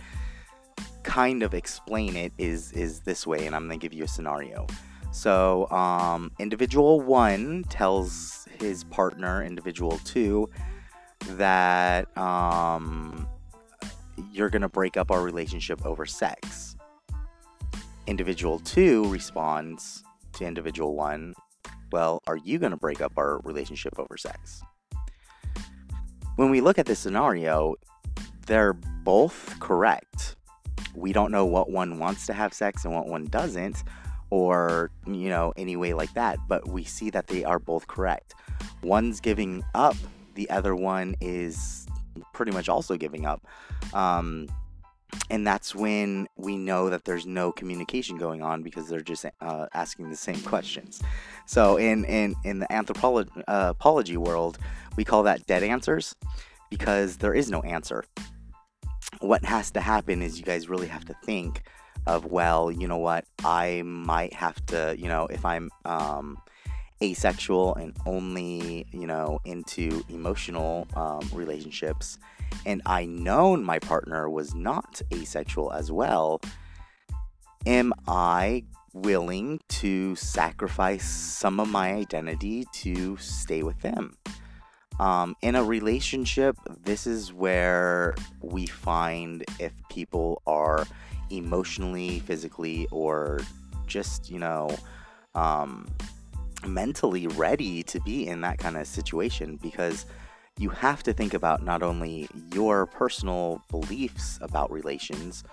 kind 1.02 1.42
of 1.42 1.54
explain 1.54 2.16
it 2.16 2.32
is 2.38 2.72
is 2.72 3.00
this 3.00 3.26
way, 3.26 3.46
and 3.46 3.54
I'm 3.56 3.64
gonna 3.64 3.78
give 3.78 3.92
you 3.92 4.04
a 4.04 4.08
scenario. 4.08 4.66
So, 5.10 5.68
um, 5.70 6.30
individual 6.38 7.00
one 7.00 7.64
tells 7.64 8.46
his 8.60 8.84
partner, 8.84 9.42
individual 9.42 9.98
two, 10.04 10.48
that 11.30 12.16
um, 12.16 13.26
you're 14.32 14.50
gonna 14.50 14.68
break 14.68 14.96
up 14.96 15.10
our 15.10 15.22
relationship 15.22 15.84
over 15.86 16.04
sex. 16.04 16.76
Individual 18.06 18.58
two 18.58 19.08
responds 19.10 20.04
to 20.34 20.44
individual 20.44 20.94
one, 20.94 21.34
well, 21.90 22.22
are 22.26 22.36
you 22.36 22.58
gonna 22.58 22.76
break 22.76 23.00
up 23.00 23.12
our 23.16 23.40
relationship 23.44 23.98
over 23.98 24.16
sex? 24.16 24.62
When 26.36 26.50
we 26.50 26.60
look 26.60 26.78
at 26.78 26.86
this 26.86 26.98
scenario, 26.98 27.74
they're 28.46 28.72
both 28.72 29.58
correct 29.58 30.36
we 30.98 31.12
don't 31.12 31.30
know 31.30 31.46
what 31.46 31.70
one 31.70 31.98
wants 31.98 32.26
to 32.26 32.32
have 32.32 32.52
sex 32.52 32.84
and 32.84 32.94
what 32.94 33.06
one 33.06 33.26
doesn't, 33.26 33.84
or, 34.30 34.90
you 35.06 35.28
know, 35.28 35.52
any 35.56 35.76
way 35.76 35.94
like 35.94 36.12
that, 36.14 36.38
but 36.48 36.68
we 36.68 36.84
see 36.84 37.10
that 37.10 37.26
they 37.28 37.44
are 37.44 37.58
both 37.58 37.86
correct. 37.86 38.34
One's 38.82 39.20
giving 39.20 39.64
up, 39.74 39.96
the 40.34 40.48
other 40.50 40.74
one 40.74 41.14
is 41.20 41.86
pretty 42.32 42.52
much 42.52 42.68
also 42.68 42.96
giving 42.96 43.26
up. 43.26 43.46
Um, 43.94 44.48
and 45.30 45.46
that's 45.46 45.74
when 45.74 46.28
we 46.36 46.58
know 46.58 46.90
that 46.90 47.04
there's 47.04 47.26
no 47.26 47.50
communication 47.50 48.18
going 48.18 48.42
on 48.42 48.62
because 48.62 48.88
they're 48.88 49.00
just 49.00 49.24
uh, 49.40 49.66
asking 49.72 50.10
the 50.10 50.16
same 50.16 50.40
questions. 50.42 51.00
So 51.46 51.76
in 51.76 52.04
in 52.04 52.34
in 52.44 52.58
the 52.58 52.70
anthropology 52.70 53.32
uh, 53.46 54.20
world, 54.20 54.58
we 54.96 55.04
call 55.04 55.22
that 55.22 55.46
dead 55.46 55.62
answers 55.62 56.14
because 56.70 57.16
there 57.16 57.34
is 57.34 57.50
no 57.50 57.62
answer. 57.62 58.04
What 59.20 59.44
has 59.44 59.70
to 59.72 59.80
happen 59.80 60.22
is 60.22 60.38
you 60.38 60.44
guys 60.44 60.68
really 60.68 60.86
have 60.86 61.04
to 61.06 61.14
think 61.24 61.62
of 62.06 62.26
well, 62.26 62.70
you 62.70 62.88
know 62.88 62.98
what, 62.98 63.24
I 63.44 63.82
might 63.84 64.32
have 64.32 64.64
to, 64.66 64.96
you 64.98 65.08
know, 65.08 65.26
if 65.26 65.44
I'm 65.44 65.70
um, 65.84 66.38
asexual 67.02 67.74
and 67.74 67.96
only, 68.06 68.86
you 68.92 69.06
know, 69.06 69.40
into 69.44 70.02
emotional 70.08 70.86
um, 70.96 71.28
relationships 71.32 72.18
and 72.64 72.82
I 72.86 73.06
known 73.06 73.64
my 73.64 73.78
partner 73.78 74.28
was 74.28 74.54
not 74.54 75.00
asexual 75.12 75.72
as 75.72 75.92
well, 75.92 76.40
am 77.66 77.92
I 78.06 78.64
willing 78.94 79.60
to 79.68 80.16
sacrifice 80.16 81.04
some 81.04 81.60
of 81.60 81.68
my 81.68 81.92
identity 81.92 82.64
to 82.72 83.16
stay 83.18 83.62
with 83.62 83.80
them? 83.80 84.16
Um, 84.98 85.36
in 85.42 85.54
a 85.54 85.62
relationship, 85.62 86.56
this 86.84 87.06
is 87.06 87.32
where 87.32 88.14
we 88.42 88.66
find 88.66 89.44
if 89.58 89.72
people 89.88 90.42
are 90.46 90.86
emotionally, 91.30 92.20
physically, 92.20 92.88
or 92.90 93.40
just, 93.86 94.30
you 94.30 94.38
know, 94.38 94.76
um, 95.34 95.86
mentally 96.66 97.28
ready 97.28 97.82
to 97.84 98.00
be 98.00 98.26
in 98.26 98.40
that 98.40 98.58
kind 98.58 98.76
of 98.76 98.86
situation 98.86 99.56
because 99.62 100.06
you 100.58 100.68
have 100.70 101.04
to 101.04 101.12
think 101.12 101.34
about 101.34 101.62
not 101.62 101.82
only 101.82 102.28
your 102.52 102.86
personal 102.86 103.62
beliefs 103.70 104.38
about 104.42 104.70
relations, 104.72 105.44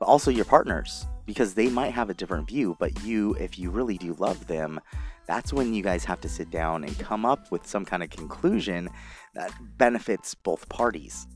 but 0.00 0.06
also 0.06 0.30
your 0.30 0.44
partners 0.44 1.06
because 1.30 1.54
they 1.54 1.68
might 1.68 1.92
have 1.92 2.10
a 2.10 2.14
different 2.14 2.48
view. 2.48 2.76
But 2.80 3.04
you, 3.04 3.34
if 3.34 3.56
you 3.56 3.70
really 3.70 3.96
do 3.96 4.14
love 4.14 4.48
them, 4.48 4.80
that's 5.28 5.52
when 5.52 5.72
you 5.72 5.80
guys 5.80 6.04
have 6.04 6.20
to 6.22 6.28
sit 6.28 6.50
down 6.50 6.82
and 6.82 6.98
come 6.98 7.24
up 7.24 7.52
with 7.52 7.64
some 7.64 7.84
kind 7.84 8.02
of 8.02 8.10
conclusion 8.10 8.88
that 9.34 9.52
benefits 9.78 10.34
both 10.34 10.68
parties. 10.68 11.28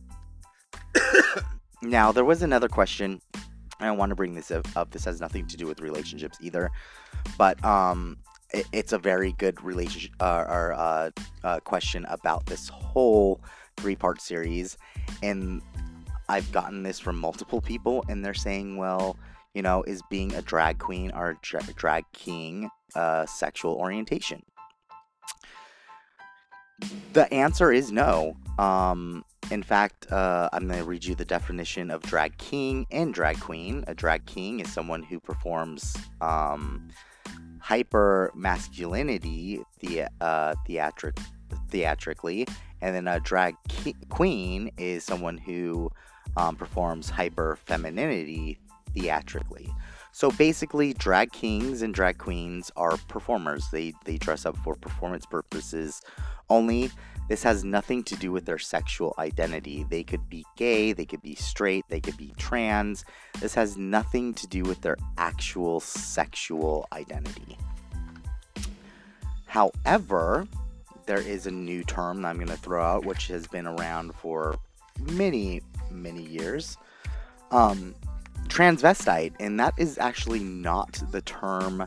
now, 1.82 2.10
there 2.10 2.24
was 2.24 2.42
another 2.42 2.66
question. 2.66 3.20
I 3.78 3.86
don't 3.86 3.96
want 3.96 4.10
to 4.10 4.16
bring 4.16 4.34
this 4.34 4.50
up. 4.50 4.90
This 4.90 5.04
has 5.04 5.20
nothing 5.20 5.46
to 5.46 5.56
do 5.56 5.64
with 5.68 5.80
relationships 5.80 6.38
either. 6.40 6.72
But 7.38 7.64
um, 7.64 8.16
it, 8.52 8.66
it's 8.72 8.92
a 8.92 8.98
very 8.98 9.30
good 9.34 9.62
relationship 9.62 10.10
uh, 10.18 10.44
or 10.48 10.72
uh, 10.72 11.10
uh, 11.44 11.60
question 11.60 12.04
about 12.08 12.46
this 12.46 12.68
whole 12.68 13.40
three 13.76 13.94
part 13.94 14.20
series. 14.20 14.76
And 15.22 15.62
I've 16.28 16.50
gotten 16.50 16.82
this 16.82 16.98
from 16.98 17.16
multiple 17.16 17.60
people, 17.60 18.04
and 18.08 18.24
they're 18.24 18.34
saying, 18.34 18.76
well, 18.76 19.16
you 19.54 19.62
know, 19.62 19.82
is 19.84 20.02
being 20.10 20.34
a 20.34 20.42
drag 20.42 20.78
queen 20.78 21.12
or 21.12 21.36
dra- 21.40 21.62
drag 21.76 22.04
king 22.12 22.68
uh, 22.94 23.24
sexual 23.26 23.74
orientation? 23.74 24.42
The 27.12 27.32
answer 27.32 27.72
is 27.72 27.92
no. 27.92 28.36
Um, 28.58 29.24
in 29.50 29.62
fact, 29.62 30.10
uh, 30.10 30.48
I'm 30.52 30.66
going 30.66 30.78
to 30.78 30.84
read 30.84 31.04
you 31.04 31.14
the 31.14 31.24
definition 31.24 31.90
of 31.90 32.02
drag 32.02 32.36
king 32.38 32.86
and 32.90 33.14
drag 33.14 33.40
queen. 33.40 33.84
A 33.86 33.94
drag 33.94 34.26
king 34.26 34.60
is 34.60 34.72
someone 34.72 35.02
who 35.02 35.20
performs 35.20 35.96
um, 36.20 36.88
hyper 37.60 38.32
masculinity 38.34 39.62
the, 39.80 40.08
uh, 40.20 40.54
theatric, 40.66 41.18
theatrically, 41.68 42.46
and 42.80 42.94
then 42.94 43.06
a 43.06 43.20
drag 43.20 43.54
ki- 43.68 43.96
queen 44.08 44.70
is 44.76 45.04
someone 45.04 45.38
who 45.38 45.90
um, 46.36 46.56
performs 46.56 47.08
hyper 47.08 47.56
femininity 47.64 48.58
theatrically. 48.94 49.70
So 50.12 50.30
basically, 50.30 50.94
drag 50.94 51.32
kings 51.32 51.82
and 51.82 51.92
drag 51.92 52.18
queens 52.18 52.70
are 52.76 52.96
performers. 53.08 53.68
They 53.70 53.94
they 54.04 54.16
dress 54.16 54.46
up 54.46 54.56
for 54.58 54.76
performance 54.76 55.26
purposes 55.26 56.02
only. 56.48 56.90
This 57.28 57.42
has 57.42 57.64
nothing 57.64 58.04
to 58.04 58.16
do 58.16 58.30
with 58.30 58.44
their 58.44 58.58
sexual 58.58 59.14
identity. 59.18 59.86
They 59.88 60.04
could 60.04 60.28
be 60.28 60.44
gay, 60.56 60.92
they 60.92 61.06
could 61.06 61.22
be 61.22 61.34
straight, 61.34 61.84
they 61.88 62.00
could 62.00 62.18
be 62.18 62.34
trans. 62.36 63.04
This 63.40 63.54
has 63.54 63.78
nothing 63.78 64.34
to 64.34 64.46
do 64.46 64.62
with 64.62 64.82
their 64.82 64.98
actual 65.16 65.80
sexual 65.80 66.86
identity. 66.92 67.56
However, 69.46 70.46
there 71.06 71.20
is 71.20 71.46
a 71.46 71.50
new 71.50 71.82
term 71.82 72.22
that 72.22 72.28
I'm 72.28 72.36
going 72.36 72.48
to 72.48 72.56
throw 72.56 72.84
out, 72.84 73.04
which 73.06 73.28
has 73.28 73.46
been 73.46 73.66
around 73.66 74.14
for 74.14 74.58
many, 75.00 75.62
many 75.90 76.22
years. 76.22 76.76
Um, 77.50 77.94
transvestite, 78.48 79.34
and 79.40 79.58
that 79.60 79.74
is 79.76 79.98
actually 79.98 80.40
not 80.40 81.02
the 81.10 81.22
term 81.22 81.86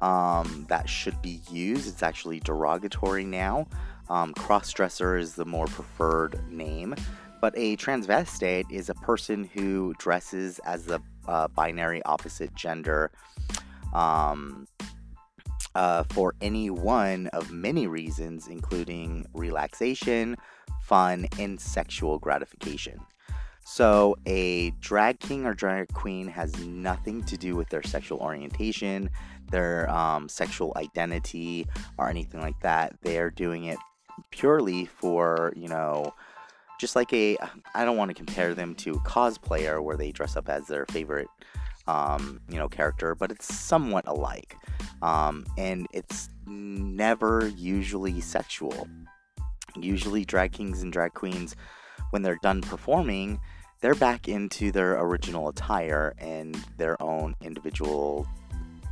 um, 0.00 0.66
that 0.68 0.88
should 0.88 1.20
be 1.22 1.40
used. 1.50 1.88
It's 1.88 2.02
actually 2.02 2.40
derogatory 2.40 3.24
now. 3.24 3.66
Um, 4.08 4.32
crossdresser 4.34 5.20
is 5.20 5.34
the 5.34 5.44
more 5.44 5.66
preferred 5.66 6.40
name, 6.50 6.94
but 7.40 7.52
a 7.56 7.76
transvestite 7.76 8.70
is 8.70 8.88
a 8.88 8.94
person 8.94 9.50
who 9.52 9.94
dresses 9.98 10.58
as 10.60 10.84
the 10.84 11.00
uh, 11.26 11.48
binary 11.48 12.02
opposite 12.04 12.54
gender 12.54 13.10
um, 13.92 14.66
uh, 15.74 16.04
for 16.04 16.34
any 16.40 16.70
one 16.70 17.26
of 17.28 17.52
many 17.52 17.86
reasons, 17.86 18.48
including 18.48 19.26
relaxation, 19.34 20.36
fun, 20.82 21.26
and 21.38 21.60
sexual 21.60 22.18
gratification. 22.18 22.98
So, 23.70 24.16
a 24.24 24.70
drag 24.80 25.20
king 25.20 25.44
or 25.44 25.52
drag 25.52 25.92
queen 25.92 26.26
has 26.28 26.58
nothing 26.64 27.22
to 27.24 27.36
do 27.36 27.54
with 27.54 27.68
their 27.68 27.82
sexual 27.82 28.18
orientation, 28.18 29.10
their 29.50 29.90
um, 29.90 30.26
sexual 30.26 30.72
identity, 30.74 31.66
or 31.98 32.08
anything 32.08 32.40
like 32.40 32.58
that. 32.60 32.94
They're 33.02 33.30
doing 33.30 33.64
it 33.64 33.76
purely 34.30 34.86
for, 34.86 35.52
you 35.54 35.68
know, 35.68 36.14
just 36.80 36.96
like 36.96 37.12
a, 37.12 37.36
I 37.74 37.84
don't 37.84 37.98
want 37.98 38.08
to 38.08 38.14
compare 38.14 38.54
them 38.54 38.74
to 38.76 38.92
a 38.94 39.00
cosplayer 39.00 39.84
where 39.84 39.98
they 39.98 40.12
dress 40.12 40.34
up 40.34 40.48
as 40.48 40.66
their 40.66 40.86
favorite, 40.86 41.28
um, 41.86 42.40
you 42.48 42.56
know, 42.56 42.70
character, 42.70 43.14
but 43.14 43.30
it's 43.30 43.54
somewhat 43.54 44.08
alike. 44.08 44.56
Um, 45.02 45.44
and 45.58 45.86
it's 45.92 46.30
never 46.46 47.52
usually 47.54 48.22
sexual. 48.22 48.88
Usually, 49.78 50.24
drag 50.24 50.52
kings 50.52 50.82
and 50.82 50.90
drag 50.90 51.12
queens, 51.12 51.54
when 52.10 52.22
they're 52.22 52.38
done 52.42 52.62
performing, 52.62 53.38
they're 53.80 53.94
back 53.94 54.28
into 54.28 54.72
their 54.72 54.98
original 55.00 55.48
attire 55.48 56.14
and 56.18 56.54
their 56.76 57.00
own 57.02 57.34
individual, 57.42 58.26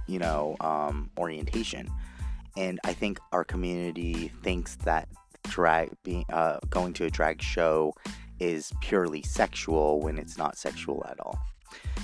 you 0.07 0.19
know, 0.19 0.57
um, 0.61 1.11
orientation. 1.19 1.91
And 2.57 2.81
I 2.85 2.93
think 2.93 3.19
our 3.33 3.45
community 3.45 4.33
thinks 4.43 4.77
that 4.77 5.09
drag 5.45 5.91
being 6.03 6.25
uh, 6.33 6.59
going 6.71 6.93
to 6.95 7.05
a 7.05 7.11
drag 7.11 7.43
show 7.43 7.93
is 8.39 8.73
purely 8.81 9.23
sexual 9.23 10.01
when 10.01 10.19
it's 10.19 10.37
not 10.37 10.57
sexual 10.57 11.05
at 11.09 11.19
all. 11.21 11.39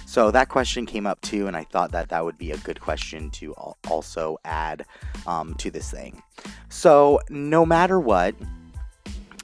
So 0.06 0.30
that 0.30 0.48
question 0.48 0.84
came 0.84 1.06
up 1.06 1.20
too, 1.22 1.46
and 1.46 1.56
I 1.56 1.64
thought 1.64 1.92
that 1.92 2.08
that 2.10 2.24
would 2.24 2.36
be 2.36 2.50
a 2.50 2.58
good 2.58 2.80
question 2.80 3.30
to 3.30 3.52
also 3.88 4.38
add 4.44 4.84
um, 5.26 5.54
to 5.54 5.70
this 5.70 5.90
thing. 5.90 6.22
So 6.68 7.20
no 7.30 7.64
matter 7.64 7.98
what, 7.98 8.34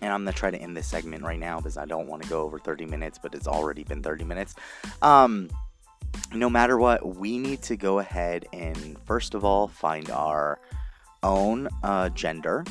and 0.00 0.12
I'm 0.12 0.24
gonna 0.24 0.32
try 0.32 0.50
to 0.50 0.58
end 0.58 0.76
this 0.76 0.86
segment 0.86 1.24
right 1.24 1.38
now 1.38 1.58
because 1.58 1.76
I 1.76 1.84
don't 1.84 2.06
want 2.06 2.22
to 2.22 2.28
go 2.28 2.42
over 2.42 2.58
30 2.58 2.86
minutes, 2.86 3.18
but 3.20 3.34
it's 3.34 3.48
already 3.48 3.84
been 3.84 4.02
30 4.02 4.24
minutes. 4.24 4.54
Um, 5.02 5.48
no 6.32 6.48
matter 6.50 6.78
what, 6.78 7.16
we 7.16 7.38
need 7.38 7.62
to 7.62 7.76
go 7.76 7.98
ahead 7.98 8.46
and 8.52 8.98
first 9.06 9.34
of 9.34 9.44
all 9.44 9.68
find 9.68 10.10
our 10.10 10.60
own 11.22 11.68
uh, 11.82 12.08
gender. 12.10 12.64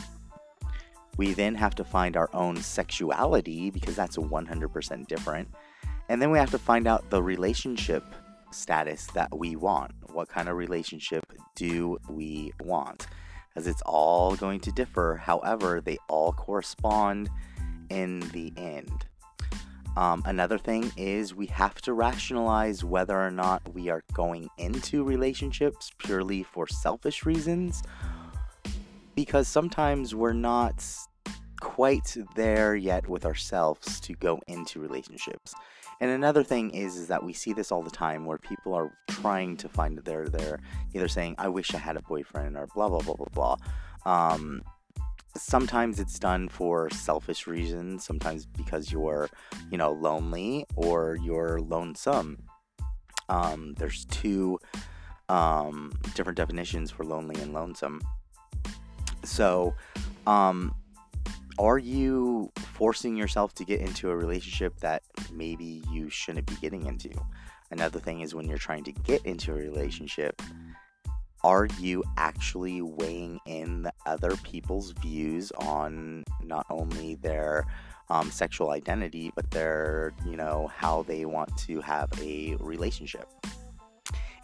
We 1.17 1.33
then 1.33 1.55
have 1.55 1.73
to 1.75 1.83
find 1.83 2.15
our 2.15 2.29
own 2.33 2.57
sexuality 2.57 3.71
because 3.71 3.95
that's 3.95 4.17
100% 4.17 5.07
different. 5.07 5.49
And 6.09 6.21
then 6.21 6.31
we 6.31 6.37
have 6.37 6.51
to 6.51 6.59
find 6.59 6.87
out 6.87 7.09
the 7.09 7.21
relationship 7.21 8.03
status 8.51 9.07
that 9.07 9.35
we 9.35 9.55
want. 9.55 9.91
What 10.13 10.29
kind 10.29 10.47
of 10.47 10.55
relationship 10.55 11.25
do 11.55 11.97
we 12.09 12.53
want? 12.61 13.07
As 13.57 13.65
it's 13.65 13.81
all 13.81 14.35
going 14.35 14.59
to 14.61 14.71
differ. 14.71 15.19
However, 15.21 15.81
they 15.81 15.97
all 16.07 16.31
correspond 16.31 17.29
in 17.89 18.19
the 18.31 18.53
end. 18.55 19.05
Um, 19.97 20.21
another 20.25 20.59
thing 20.59 20.91
is 20.95 21.33
we 21.33 21.47
have 21.47 21.81
to 21.81 21.93
rationalize 21.93 22.83
whether 22.83 23.17
or 23.19 23.31
not 23.31 23.73
we 23.73 23.89
are 23.89 24.03
going 24.13 24.47
into 24.59 25.03
relationships 25.03 25.91
purely 25.97 26.43
for 26.43 26.67
selfish 26.67 27.25
reasons 27.25 27.81
because 29.15 29.47
sometimes 29.47 30.13
we're 30.13 30.33
not 30.33 30.85
quite 31.59 32.15
there 32.35 32.75
yet 32.75 33.09
with 33.09 33.25
ourselves 33.25 33.99
to 34.01 34.13
go 34.13 34.39
into 34.47 34.79
relationships. 34.79 35.55
And 35.99 36.11
another 36.11 36.43
thing 36.43 36.71
is 36.71 36.95
is 36.95 37.07
that 37.07 37.23
we 37.23 37.33
see 37.33 37.53
this 37.53 37.71
all 37.71 37.81
the 37.81 37.89
time 37.89 38.25
where 38.25 38.37
people 38.37 38.73
are 38.73 38.93
trying 39.09 39.57
to 39.57 39.69
find 39.69 39.97
their 39.99 40.27
their 40.27 40.59
either 40.93 41.07
saying 41.07 41.35
I 41.37 41.47
wish 41.49 41.73
I 41.73 41.79
had 41.79 41.97
a 41.97 42.01
boyfriend 42.01 42.55
or 42.55 42.67
blah 42.67 42.89
blah 42.89 42.99
blah 42.99 43.15
blah 43.15 43.27
blah. 43.33 43.57
Um, 44.05 44.61
sometimes 45.35 45.99
it's 45.99 46.19
done 46.19 46.49
for 46.49 46.89
selfish 46.91 47.47
reasons. 47.47 48.05
Sometimes 48.05 48.45
because 48.45 48.91
you're 48.91 49.29
you 49.71 49.77
know 49.77 49.91
lonely 49.91 50.65
or 50.75 51.17
you're 51.21 51.59
lonesome. 51.59 52.43
Um, 53.29 53.73
there's 53.77 54.05
two 54.05 54.59
um, 55.29 55.91
different 56.15 56.37
definitions 56.37 56.91
for 56.91 57.03
lonely 57.03 57.41
and 57.41 57.53
lonesome. 57.53 58.01
So, 59.23 59.75
um, 60.25 60.73
are 61.59 61.77
you 61.77 62.51
forcing 62.77 63.17
yourself 63.17 63.55
to 63.55 63.65
get 63.65 63.81
into 63.81 64.11
a 64.11 64.15
relationship 64.15 64.79
that 64.79 65.01
maybe 65.33 65.83
you 65.91 66.09
shouldn't 66.11 66.45
be 66.45 66.55
getting 66.61 66.85
into? 66.85 67.09
Another 67.71 67.99
thing 67.99 68.21
is 68.21 68.35
when 68.35 68.47
you're 68.47 68.59
trying 68.59 68.83
to 68.83 68.91
get 68.91 69.25
into 69.25 69.51
a 69.51 69.55
relationship, 69.55 70.39
are 71.43 71.67
you 71.79 72.03
actually 72.17 72.83
weighing 72.83 73.39
in 73.47 73.81
the 73.81 73.93
other 74.05 74.35
people's 74.43 74.91
views 74.91 75.51
on 75.57 76.23
not 76.43 76.67
only 76.69 77.15
their 77.15 77.65
um, 78.09 78.29
sexual 78.29 78.69
identity, 78.69 79.31
but 79.35 79.49
their, 79.49 80.13
you 80.23 80.37
know, 80.37 80.69
how 80.75 81.01
they 81.03 81.25
want 81.25 81.55
to 81.57 81.81
have 81.81 82.09
a 82.21 82.55
relationship? 82.59 83.27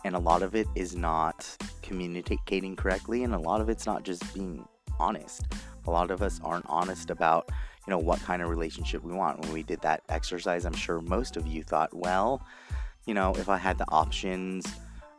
And 0.06 0.15
a 0.15 0.19
lot 0.19 0.41
of 0.41 0.56
it 0.56 0.67
is 0.76 0.96
not 0.96 1.56
communicating 1.84 2.76
correctly, 2.76 3.24
and 3.24 3.36
a 3.36 3.39
lot 3.39 3.62
of 3.62 3.69
it's 3.69 3.86
not 3.86 4.04
just 4.04 4.34
being 4.34 4.67
honest. 5.00 5.46
A 5.86 5.91
lot 5.91 6.10
of 6.10 6.22
us 6.22 6.41
aren't 6.43 6.65
honest 6.67 7.10
about, 7.10 7.50
you 7.86 7.91
know, 7.91 7.98
what 7.98 8.22
kind 8.22 8.41
of 8.41 8.50
relationship 8.50 9.04
we 9.04 9.13
want. 9.13 9.39
When 9.41 9.52
we 9.52 9.63
did 9.63 9.82
that 9.82 10.04
exercise, 10.10 10.65
I'm 10.65 10.76
sure 10.76 11.02
most 11.02 11.38
of 11.38 11.48
you 11.48 11.63
thought, 11.63 11.93
well, 11.93 12.41
you 13.06 13.13
know, 13.13 13.34
if 13.36 13.50
I 13.50 13.58
had 13.58 13.78
the 13.78 13.89
options 13.89 14.65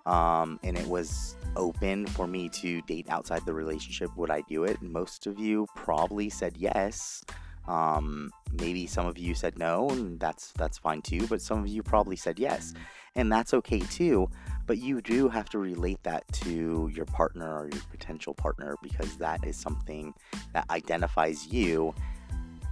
um, 0.07 0.59
and 0.62 0.77
it 0.77 0.87
was 0.87 1.37
open 1.57 2.07
for 2.07 2.27
me 2.27 2.48
to 2.48 2.81
date 2.83 3.07
outside 3.09 3.44
the 3.44 3.55
relationship, 3.55 4.14
would 4.16 4.31
I 4.31 4.42
do 4.42 4.64
it? 4.64 4.81
Most 4.83 5.27
of 5.27 5.38
you 5.38 5.66
probably 5.74 6.31
said 6.31 6.57
yes. 6.57 7.24
Um, 7.66 8.31
maybe 8.53 8.87
some 8.87 9.07
of 9.07 9.16
you 9.16 9.35
said 9.35 9.59
no, 9.59 9.88
and 9.88 10.20
that's 10.20 10.53
that's 10.53 10.77
fine 10.77 11.00
too. 11.00 11.27
But 11.27 11.40
some 11.40 11.61
of 11.61 11.68
you 11.68 11.83
probably 11.83 12.16
said 12.16 12.38
yes, 12.38 12.74
and 13.16 13.33
that's 13.33 13.55
okay 13.55 13.81
too. 13.81 14.29
But 14.66 14.79
you 14.79 15.00
do 15.00 15.29
have 15.29 15.48
to 15.50 15.59
relate 15.59 16.03
that 16.03 16.31
to 16.44 16.90
your 16.94 17.07
partner 17.07 17.61
or 17.61 17.70
your 17.70 17.83
potential 17.90 18.35
partner 18.35 18.77
because 18.83 19.16
that 19.16 19.46
is 19.46 19.57
something 19.57 20.14
that 20.53 20.68
identifies 20.70 21.46
you, 21.46 21.94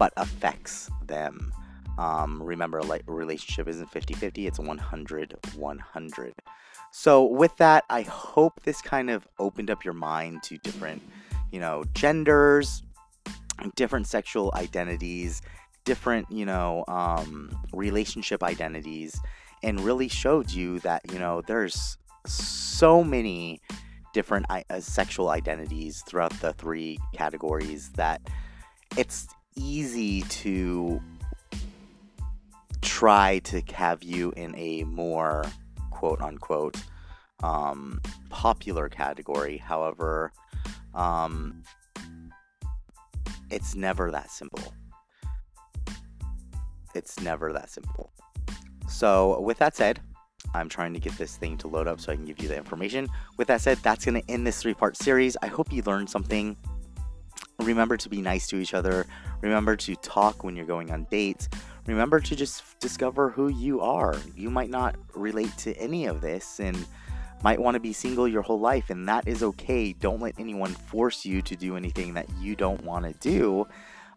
but 0.02 0.12
affects 0.16 0.90
them. 1.06 1.52
Um, 1.96 2.42
remember, 2.42 2.82
like 2.82 3.04
relationship 3.06 3.68
isn't 3.68 3.88
50-50; 3.88 4.48
it's 4.48 4.58
100-100. 4.58 6.32
So 6.90 7.24
with 7.24 7.56
that, 7.58 7.84
I 7.88 8.02
hope 8.02 8.60
this 8.64 8.82
kind 8.82 9.10
of 9.10 9.28
opened 9.38 9.70
up 9.70 9.84
your 9.84 9.94
mind 9.94 10.42
to 10.42 10.58
different, 10.58 11.02
you 11.52 11.60
know, 11.60 11.84
genders, 11.94 12.82
different 13.76 14.08
sexual 14.08 14.50
identities, 14.56 15.40
different, 15.84 16.28
you 16.32 16.46
know, 16.46 16.84
um, 16.88 17.56
relationship 17.72 18.42
identities, 18.42 19.20
and 19.62 19.78
really 19.82 20.08
showed 20.08 20.50
you 20.50 20.80
that, 20.80 21.02
you 21.12 21.20
know, 21.20 21.42
there's 21.46 21.96
so 22.26 23.04
many 23.04 23.60
different 24.12 24.46
uh, 24.50 24.80
sexual 24.80 25.28
identities 25.28 26.02
throughout 26.08 26.32
the 26.40 26.52
three 26.54 26.98
categories 27.14 27.90
that 27.90 28.20
it's 28.96 29.28
easy 29.54 30.22
to 30.22 31.00
try 32.80 33.38
to 33.40 33.62
have 33.72 34.02
you 34.02 34.32
in 34.36 34.54
a 34.56 34.84
more 34.84 35.44
quote 35.90 36.20
unquote 36.20 36.76
um, 37.42 38.00
popular 38.30 38.88
category. 38.88 39.56
However, 39.56 40.32
um, 40.94 41.62
it's 43.50 43.74
never 43.74 44.10
that 44.10 44.30
simple. 44.30 44.74
It's 46.94 47.20
never 47.20 47.52
that 47.52 47.70
simple. 47.70 48.12
So, 48.88 49.40
with 49.40 49.58
that 49.58 49.74
said, 49.74 50.00
I'm 50.54 50.68
trying 50.68 50.92
to 50.94 51.00
get 51.00 51.16
this 51.16 51.36
thing 51.36 51.56
to 51.58 51.68
load 51.68 51.86
up 51.86 52.00
so 52.00 52.12
I 52.12 52.16
can 52.16 52.24
give 52.24 52.40
you 52.40 52.48
the 52.48 52.56
information. 52.56 53.08
With 53.36 53.48
that 53.48 53.60
said, 53.60 53.78
that's 53.78 54.04
going 54.04 54.20
to 54.20 54.30
end 54.30 54.46
this 54.46 54.60
three 54.60 54.74
part 54.74 54.96
series. 54.96 55.36
I 55.42 55.46
hope 55.46 55.72
you 55.72 55.82
learned 55.82 56.10
something. 56.10 56.56
Remember 57.62 57.96
to 57.96 58.08
be 58.08 58.20
nice 58.20 58.46
to 58.48 58.56
each 58.56 58.74
other. 58.74 59.06
Remember 59.40 59.76
to 59.76 59.96
talk 59.96 60.44
when 60.44 60.56
you're 60.56 60.66
going 60.66 60.90
on 60.90 61.06
dates. 61.10 61.48
Remember 61.86 62.20
to 62.20 62.36
just 62.36 62.78
discover 62.80 63.30
who 63.30 63.48
you 63.48 63.80
are. 63.80 64.16
You 64.36 64.50
might 64.50 64.70
not 64.70 64.96
relate 65.14 65.56
to 65.58 65.74
any 65.76 66.06
of 66.06 66.20
this 66.20 66.60
and 66.60 66.86
might 67.42 67.60
want 67.60 67.74
to 67.74 67.80
be 67.80 67.92
single 67.92 68.28
your 68.28 68.42
whole 68.42 68.60
life, 68.60 68.90
and 68.90 69.08
that 69.08 69.26
is 69.26 69.42
okay. 69.42 69.92
Don't 69.92 70.20
let 70.20 70.38
anyone 70.38 70.72
force 70.72 71.24
you 71.24 71.42
to 71.42 71.56
do 71.56 71.76
anything 71.76 72.14
that 72.14 72.26
you 72.38 72.54
don't 72.54 72.84
want 72.84 73.04
to 73.04 73.12
do. 73.28 73.66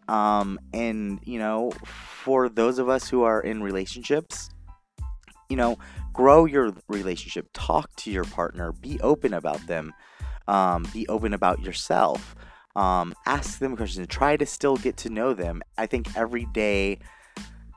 Um, 0.08 0.60
and, 0.72 1.18
you 1.24 1.40
know, 1.40 1.72
for 1.84 2.48
those 2.48 2.78
of 2.78 2.88
us 2.88 3.08
who 3.08 3.24
are 3.24 3.40
in 3.40 3.62
relationships, 3.62 4.50
you 5.48 5.56
know, 5.56 5.78
grow 6.12 6.44
your 6.44 6.72
relationship, 6.88 7.48
talk 7.52 7.94
to 7.96 8.10
your 8.10 8.24
partner, 8.24 8.72
be 8.72 9.00
open 9.00 9.34
about 9.34 9.66
them, 9.66 9.92
um, 10.46 10.86
be 10.92 11.08
open 11.08 11.34
about 11.34 11.60
yourself, 11.62 12.36
um, 12.76 13.14
ask 13.24 13.58
them 13.58 13.76
questions, 13.76 14.06
try 14.06 14.36
to 14.36 14.46
still 14.46 14.76
get 14.76 14.96
to 14.98 15.10
know 15.10 15.32
them. 15.32 15.62
I 15.78 15.86
think 15.86 16.14
every 16.16 16.44
day 16.44 16.98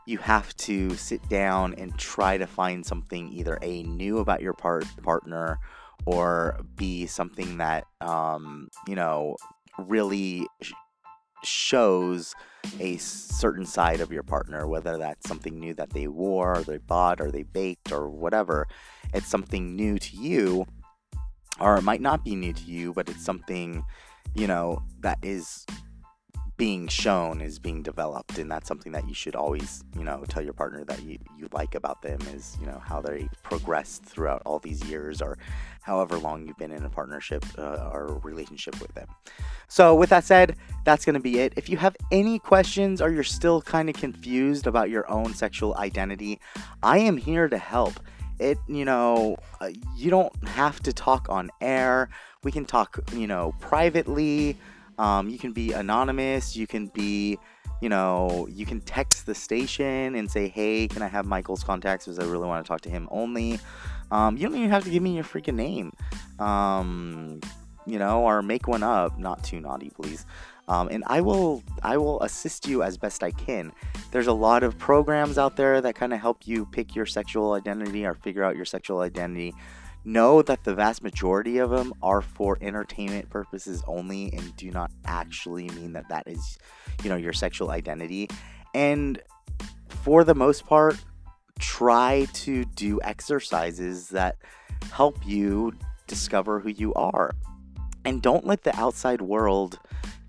you 0.06 0.18
have 0.18 0.56
to 0.58 0.96
sit 0.96 1.28
down 1.30 1.74
and 1.76 1.98
try 1.98 2.38
to 2.38 2.46
find 2.46 2.86
something 2.86 3.32
either 3.32 3.58
a 3.62 3.84
new 3.84 4.18
about 4.18 4.42
your 4.42 4.54
part 4.54 4.86
partner 5.04 5.60
or 6.06 6.60
be 6.76 7.06
something 7.06 7.58
that 7.58 7.86
um, 8.02 8.70
you 8.88 8.96
know 8.96 9.36
really 9.78 10.48
sh- 10.62 10.74
shows 11.44 12.34
a 12.80 12.98
certain 12.98 13.66
side 13.66 14.02
of 14.02 14.12
your 14.12 14.24
partner 14.24 14.68
whether 14.68 14.98
that's 14.98 15.28
something 15.28 15.60
new 15.60 15.74
that 15.74 15.92
they 15.92 16.08
wore 16.08 16.58
or 16.58 16.64
they 16.64 16.78
bought 16.78 17.22
or 17.22 17.32
they 17.32 17.44
baked 17.44 17.92
or 17.92 18.10
whatever 18.10 18.68
it's 19.14 19.28
something 19.28 19.76
new 19.76 19.98
to 19.98 20.18
you 20.18 20.66
or 21.60 21.78
it 21.78 21.84
might 21.84 22.02
not 22.02 22.26
be 22.26 22.36
new 22.36 22.52
to 22.52 22.64
you 22.64 22.94
but 22.94 23.08
it's 23.08 23.24
something 23.24 23.84
you 24.36 24.48
know 24.48 24.82
that 25.02 25.18
is 25.22 25.65
being 26.58 26.89
shown 26.89 27.39
is 27.39 27.58
being 27.58 27.82
developed 27.82 28.38
and 28.38 28.52
that's 28.52 28.68
something 28.68 28.92
that 28.92 29.08
you 29.08 29.13
should 29.13 29.34
always 29.34 29.82
you 29.98 30.04
know 30.04 30.26
tell 30.28 30.44
your 30.44 30.52
partner 30.52 30.84
that 30.84 31.02
you, 31.04 31.18
you 31.38 31.48
like 31.54 31.74
about 31.74 32.02
them 32.02 32.20
is 32.34 32.58
you 32.60 32.68
know 32.68 32.82
how 32.86 33.00
they 33.00 33.30
progressed 33.44 34.04
throughout 34.04 34.42
all 34.46 34.60
these 34.60 34.84
years 34.84 35.22
or 35.22 35.38
however 35.82 36.18
long 36.18 36.46
you've 36.46 36.58
been 36.58 36.74
in 36.74 36.84
a 36.84 36.89
partnership 36.89 37.46
uh, 37.58 37.89
or 37.94 38.20
relationship 38.24 38.80
with 38.82 38.94
them. 38.94 39.08
So 39.70 39.96
with 39.96 40.10
that 40.10 40.26
said 40.26 40.58
that's 40.84 41.06
going 41.06 41.13
to 41.13 41.22
be 41.22 41.39
it. 41.39 41.54
If 41.56 41.70
you 41.70 41.78
have 41.78 41.96
any 42.12 42.39
questions 42.39 43.02
or 43.02 43.10
you're 43.10 43.24
still 43.24 43.62
kind 43.62 43.89
of 43.89 43.96
confused 43.96 44.68
about 44.68 44.89
your 44.89 45.10
own 45.10 45.34
sexual 45.34 45.76
identity 45.78 46.39
i 46.84 46.98
am 46.98 47.18
here 47.18 47.48
to 47.48 47.58
help 47.58 48.00
it 48.39 48.58
you 48.67 48.86
know 48.86 49.38
uh, 49.62 49.69
you 49.95 50.10
don't 50.10 50.34
have 50.47 50.82
to 50.82 50.93
talk 50.93 51.28
on 51.30 51.49
air 51.62 52.10
we 52.43 52.52
can 52.52 52.65
talk 52.65 52.99
you 53.13 53.28
know 53.28 53.54
privately 53.60 54.58
um, 54.99 55.30
you 55.30 55.39
can 55.39 55.54
be 55.54 55.71
anonymous. 55.71 56.56
You 56.56 56.67
can 56.67 56.88
be, 56.88 57.39
you 57.82 57.89
know, 57.89 58.47
you 58.52 58.65
can 58.65 58.82
text 58.82 59.25
the 59.25 59.34
station 59.34 60.13
and 60.15 60.30
say, 60.30 60.49
hey, 60.49 60.89
can 60.89 61.02
I 61.02 61.08
have 61.08 61.25
Michael's 61.25 61.63
contacts 61.63 62.06
because 62.06 62.19
I 62.19 62.25
really 62.25 62.47
want 62.47 62.63
to 62.63 62.67
talk 62.67 62.82
to 62.82 62.89
him 62.89 63.08
only. 63.10 63.60
Um, 64.12 64.36
you 64.36 64.43
don't 64.43 64.58
even 64.58 64.69
have 64.69 64.84
to 64.84 64.89
give 64.89 65.02
me 65.02 65.15
your 65.15 65.23
freaking 65.23 65.56
name. 65.56 65.93
Um, 66.38 67.39
you 67.86 67.97
know, 67.97 68.23
or 68.23 68.41
make 68.41 68.67
one 68.67 68.84
up. 68.84 69.17
Not 69.17 69.43
too 69.43 69.62
naughty, 69.62 69.89
please. 69.89 70.25
Um, 70.69 70.88
and 70.89 71.03
I 71.08 71.19
will 71.21 71.63
I 71.82 71.97
will 71.97 72.21
assist 72.21 72.67
you 72.67 72.84
as 72.84 72.97
best 72.97 73.23
I 73.23 73.32
can. 73.32 73.71
There's 74.12 74.27
a 74.27 74.34
lot 74.34 74.62
of 74.62 74.77
programs 74.77 75.38
out 75.39 75.55
there 75.55 75.82
that 75.82 75.95
kind 75.95 76.13
of 76.13 76.19
help 76.19 76.47
you 76.47 76.67
pick 76.67 76.95
your 76.95 77.08
sexual 77.08 77.53
identity 77.53 78.05
or 78.05 78.13
figure 78.13 78.43
out 78.43 78.55
your 78.55 78.65
sexual 78.65 78.99
identity. 79.01 79.55
Know 80.05 80.43
that 80.43 80.63
the 80.63 80.76
vast 80.76 81.03
majority 81.03 81.57
of 81.57 81.72
them 81.72 81.93
are 82.03 82.22
for 82.22 82.57
entertainment 82.61 83.30
purposes 83.30 83.84
only 83.88 84.32
and 84.32 84.55
do 84.55 84.70
not 84.70 84.91
actually 85.05 85.70
mean 85.70 85.93
that 85.93 86.07
that 86.09 86.28
is 86.28 86.59
you 87.03 87.09
know 87.09 87.17
your 87.17 87.34
sexual 87.34 87.72
identity. 87.72 88.30
And 88.76 89.20
for 90.03 90.24
the 90.24 90.36
most 90.36 90.67
part 90.67 90.97
try 91.59 92.26
to 92.34 92.63
do 92.63 92.99
exercises 93.03 94.09
that 94.09 94.38
help 94.91 95.17
you 95.26 95.74
discover 96.07 96.59
who 96.59 96.70
you 96.70 96.93
are. 96.93 97.32
And 98.05 98.22
don't 98.22 98.45
let 98.45 98.63
the 98.63 98.76
outside 98.80 99.22
world 99.22 99.80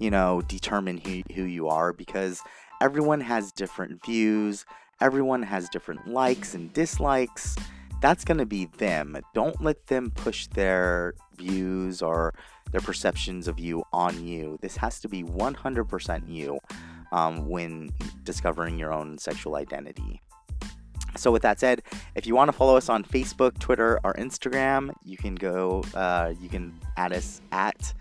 you 0.00 0.10
know 0.10 0.42
determine 0.42 0.98
who, 0.98 1.22
who 1.34 1.44
you 1.44 1.68
are 1.68 1.92
because 1.92 2.42
everyone 2.80 3.20
has 3.20 3.52
different 3.52 4.04
views 4.04 4.66
everyone 5.00 5.42
has 5.42 5.68
different 5.68 6.08
likes 6.08 6.54
and 6.54 6.72
dislikes 6.72 7.56
that's 8.00 8.24
going 8.24 8.38
to 8.38 8.46
be 8.46 8.64
them. 8.78 9.16
Don't 9.34 9.62
let 9.62 9.86
them 9.86 10.10
push 10.10 10.46
their 10.46 11.14
views 11.36 12.00
or 12.00 12.34
their 12.72 12.80
perceptions 12.80 13.46
of 13.46 13.58
you 13.58 13.84
on 13.92 14.26
you. 14.26 14.58
This 14.62 14.76
has 14.78 15.00
to 15.00 15.08
be 15.08 15.22
100% 15.22 16.28
you 16.28 16.58
um, 17.12 17.46
when 17.46 17.90
discovering 18.24 18.78
your 18.78 18.92
own 18.92 19.18
sexual 19.18 19.56
identity. 19.56 20.22
So, 21.16 21.32
with 21.32 21.42
that 21.42 21.58
said, 21.58 21.82
if 22.14 22.26
you 22.26 22.36
want 22.36 22.48
to 22.48 22.52
follow 22.52 22.76
us 22.76 22.88
on 22.88 23.02
Facebook, 23.02 23.58
Twitter, 23.58 23.98
or 24.04 24.14
Instagram, 24.14 24.92
you 25.04 25.16
can 25.16 25.34
go, 25.34 25.84
uh, 25.92 26.32
you 26.40 26.48
can 26.48 26.78
add 26.96 27.12
us 27.12 27.42
at 27.50 27.92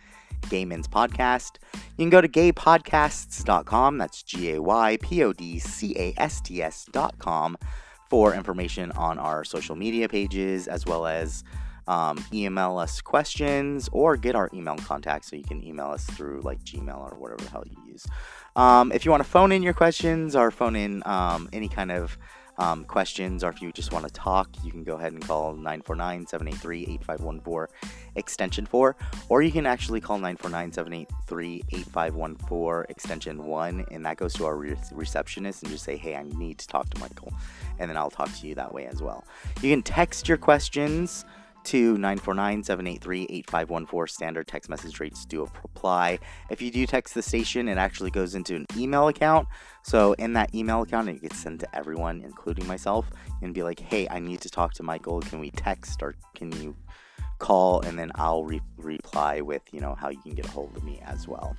Gay 0.50 0.66
Men's 0.66 0.88
Podcast. 0.88 1.58
You 1.74 2.04
can 2.04 2.10
go 2.10 2.22
to 2.22 2.28
gaypodcasts.com, 2.28 3.98
that's 3.98 4.24
G 4.24 4.54
A 4.54 4.62
Y 4.62 4.98
P 5.02 5.24
O 5.24 5.34
D 5.34 5.60
C 5.60 5.96
A 5.98 6.14
S 6.18 6.42
T 6.42 6.62
S.com, 6.62 7.58
for 8.10 8.34
information 8.34 8.92
on 8.94 9.20
our 9.20 9.44
social 9.44 9.76
media 9.76 10.08
pages 10.10 10.68
as 10.68 10.86
well 10.86 11.06
as 11.06 11.44
um, 11.90 12.24
email 12.32 12.78
us 12.78 13.02
questions 13.02 13.90
or 13.92 14.16
get 14.16 14.36
our 14.36 14.50
email 14.54 14.78
contact 14.78 15.26
so 15.26 15.36
you 15.36 15.44
can 15.44 15.64
email 15.66 15.88
us 15.88 16.06
through 16.06 16.42
like 16.42 16.64
Gmail 16.64 17.12
or 17.12 17.18
whatever 17.18 17.44
the 17.44 17.50
hell 17.50 17.64
you 17.66 17.92
use. 17.92 18.06
Um, 18.56 18.92
if 18.92 19.06
you 19.06 19.12
want 19.12 19.24
to 19.24 19.30
phone 19.30 19.52
in 19.52 19.64
your 19.64 19.74
questions 19.74 20.36
or 20.36 20.52
phone 20.52 20.76
in 20.76 21.02
um, 21.06 21.50
any 21.52 21.68
kind 21.68 21.92
of 21.92 22.18
um, 22.60 22.84
questions, 22.84 23.44
or 23.44 23.50
if 23.50 23.62
you 23.62 23.72
just 23.72 23.92
want 23.94 24.06
to 24.06 24.14
talk, 24.14 24.50
you 24.64 24.72
can 24.72 24.84
go 24.84 24.98
ahead 24.98 25.14
and 25.14 25.26
call 25.26 25.54
949 25.54 26.28
783 26.28 26.84
8514 26.84 27.76
extension 28.16 28.66
4, 28.66 28.96
or 29.30 29.42
you 29.42 29.52
can 29.52 29.66
actually 29.66 30.02
call 30.02 30.18
949 30.18 30.74
783 30.74 31.64
8514 31.72 32.86
extension 32.90 33.46
1, 33.46 33.86
and 33.92 34.06
that 34.06 34.18
goes 34.18 34.34
to 34.34 34.46
our 34.46 34.58
re- 34.58 34.76
receptionist 34.92 35.64
and 35.64 35.72
just 35.72 35.86
say, 35.86 35.96
hey, 35.96 36.16
I 36.16 36.24
need 36.24 36.58
to 36.60 36.68
talk 36.68 36.90
to 36.90 37.00
Michael, 37.00 37.34
and 37.80 37.90
then 37.90 37.98
I'll 37.98 38.12
talk 38.12 38.32
to 38.40 38.48
you 38.48 38.56
that 38.56 38.74
way 38.74 38.86
as 38.88 39.02
well. 39.02 39.26
You 39.62 39.72
can 39.72 39.82
text 39.82 40.28
your 40.28 40.38
questions 40.38 41.26
to 41.70 41.96
949-783-8514 41.98 44.10
standard 44.10 44.48
text 44.48 44.72
message 44.72 45.00
rates 45.00 45.24
do 45.24 45.44
apply. 45.44 46.18
If 46.50 46.64
you 46.64 46.72
do 46.72 46.88
text 46.88 47.14
the 47.14 47.22
station 47.22 47.68
it 47.68 47.78
actually 47.78 48.10
goes 48.10 48.34
into 48.34 48.56
an 48.56 48.66
email 48.76 49.08
account. 49.08 49.48
So 49.84 50.14
in 50.14 50.34
that 50.34 50.56
email 50.56 50.82
account 50.82 51.10
it 51.10 51.22
gets 51.22 51.38
sent 51.38 51.60
to 51.60 51.76
everyone 51.76 52.22
including 52.22 52.66
myself 52.66 53.12
and 53.44 53.54
be 53.54 53.62
like 53.62 53.80
hey 53.80 54.08
i 54.10 54.18
need 54.18 54.42
to 54.42 54.50
talk 54.50 54.74
to 54.74 54.84
michael. 54.84 55.22
Can 55.22 55.40
we 55.40 55.52
text 55.52 56.02
or 56.02 56.16
can 56.34 56.52
you 56.54 56.76
call? 57.38 57.82
And 57.82 58.00
then 58.00 58.12
i'll 58.16 58.46
re- 58.46 58.62
reply 58.78 59.42
with 59.42 59.62
you 59.72 59.80
know 59.80 59.94
how 59.94 60.10
you 60.10 60.20
can 60.24 60.34
get 60.34 60.48
a 60.48 60.52
hold 60.52 60.76
of 60.76 60.84
me 60.84 61.00
as 61.06 61.28
well 61.28 61.56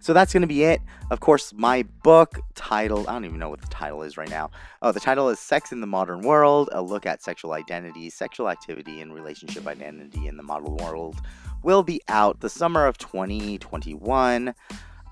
so 0.00 0.14
that's 0.14 0.32
going 0.32 0.40
to 0.40 0.46
be 0.46 0.64
it. 0.64 0.80
Of 1.10 1.20
course, 1.20 1.52
my 1.54 1.82
book 2.02 2.40
title, 2.54 3.08
I 3.08 3.12
don't 3.12 3.26
even 3.26 3.38
know 3.38 3.50
what 3.50 3.60
the 3.60 3.68
title 3.68 4.02
is 4.02 4.16
right 4.16 4.30
now. 4.30 4.50
Oh, 4.80 4.92
the 4.92 5.00
title 5.00 5.28
is 5.28 5.38
Sex 5.38 5.72
in 5.72 5.80
the 5.80 5.86
Modern 5.86 6.22
World 6.22 6.70
A 6.72 6.82
Look 6.82 7.04
at 7.04 7.22
Sexual 7.22 7.52
Identity, 7.52 8.08
Sexual 8.08 8.48
Activity, 8.48 9.00
and 9.02 9.14
Relationship 9.14 9.66
Identity 9.66 10.26
in 10.26 10.36
the 10.36 10.42
Modern 10.42 10.76
World 10.76 11.16
will 11.62 11.82
be 11.82 12.00
out 12.08 12.40
the 12.40 12.48
summer 12.48 12.86
of 12.86 12.96
2021. 12.96 14.54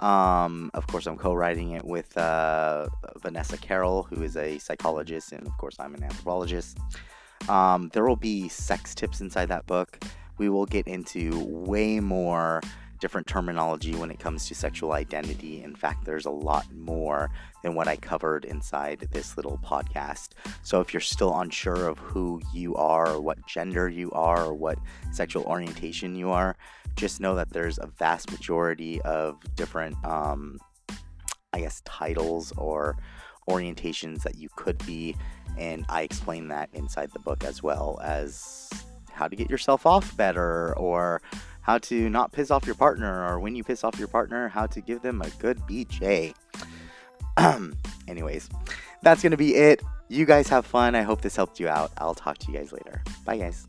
Um, 0.01 0.71
of 0.75 0.87
course, 0.87 1.07
I'm 1.07 1.19
co 1.19 1.35
writing 1.35 1.73
it 1.73 1.85
with 1.85 2.17
uh, 2.17 2.89
Vanessa 3.17 3.59
Carroll, 3.59 4.05
who 4.05 4.23
is 4.23 4.37
a 4.37 4.59
psychologist, 4.59 5.33
and 5.33 5.47
of 5.47 5.57
course, 5.59 5.77
I'm 5.79 5.95
an 5.95 6.05
anthropologist. 6.05 6.79
Um, 7.49 7.91
there 7.93 8.07
will 8.07 8.17
be 8.17 8.49
sex 8.49 8.95
tips 8.95 9.21
inside 9.21 9.47
that 9.47 9.67
book. 9.67 10.03
We 10.39 10.49
will 10.49 10.67
get 10.67 10.87
into 10.87 11.45
way 11.45 12.01
more 12.01 12.63
different 12.99 13.27
terminology 13.27 13.95
when 13.95 14.11
it 14.11 14.19
comes 14.19 14.47
to 14.49 14.55
sexual 14.55 14.93
identity. 14.93 15.63
In 15.63 15.75
fact, 15.75 16.05
there's 16.05 16.27
a 16.27 16.31
lot 16.31 16.67
more 16.73 17.31
than 17.63 17.75
what 17.75 17.89
I 17.89 17.97
covered 17.97 18.45
inside 18.45 19.09
this 19.13 19.37
little 19.37 19.59
podcast. 19.65 20.31
So 20.63 20.81
if 20.81 20.93
you're 20.93 21.01
still 21.01 21.39
unsure 21.39 21.89
of 21.89 21.99
who 21.99 22.41
you 22.53 22.75
are, 22.77 23.09
or 23.09 23.21
what 23.21 23.47
gender 23.47 23.89
you 23.89 24.11
are, 24.13 24.47
or 24.47 24.55
what 24.55 24.79
sexual 25.13 25.45
orientation 25.45 26.15
you 26.15 26.31
are, 26.31 26.57
just 26.97 27.21
know 27.21 27.35
that 27.35 27.51
there's 27.51 27.79
a 27.79 27.87
vast 27.87 28.31
majority 28.31 29.01
of 29.03 29.37
different, 29.55 29.97
um, 30.05 30.59
I 31.53 31.61
guess, 31.61 31.81
titles 31.85 32.53
or 32.57 32.97
orientations 33.49 34.23
that 34.23 34.37
you 34.37 34.49
could 34.57 34.85
be. 34.85 35.17
And 35.57 35.85
I 35.89 36.03
explain 36.03 36.49
that 36.49 36.69
inside 36.73 37.11
the 37.13 37.19
book 37.19 37.45
as 37.45 37.63
well 37.63 37.99
as 38.03 38.71
how 39.11 39.27
to 39.27 39.35
get 39.35 39.51
yourself 39.51 39.85
off 39.87 40.17
better 40.17 40.77
or 40.79 41.21
how 41.69 41.77
to 41.77 42.09
not 42.09 42.33
piss 42.33 42.51
off 42.51 42.65
your 42.65 42.75
partner, 42.75 43.29
or 43.29 43.39
when 43.41 43.55
you 43.55 43.63
piss 43.63 43.85
off 43.85 43.99
your 43.99 44.09
partner, 44.09 44.49
how 44.49 44.65
to 44.67 44.81
give 44.81 45.03
them 45.03 45.21
a 45.21 45.29
good 45.39 45.59
BJ. 45.69 46.35
Anyways, 48.09 48.49
that's 49.03 49.21
going 49.21 49.33
to 49.33 49.37
be 49.37 49.55
it. 49.55 49.83
You 50.09 50.25
guys 50.25 50.49
have 50.49 50.65
fun. 50.65 50.95
I 50.95 51.03
hope 51.03 51.21
this 51.21 51.37
helped 51.37 51.61
you 51.61 51.69
out. 51.69 51.93
I'll 51.99 52.15
talk 52.15 52.39
to 52.39 52.51
you 52.51 52.57
guys 52.57 52.73
later. 52.73 53.03
Bye, 53.27 53.37
guys. 53.37 53.67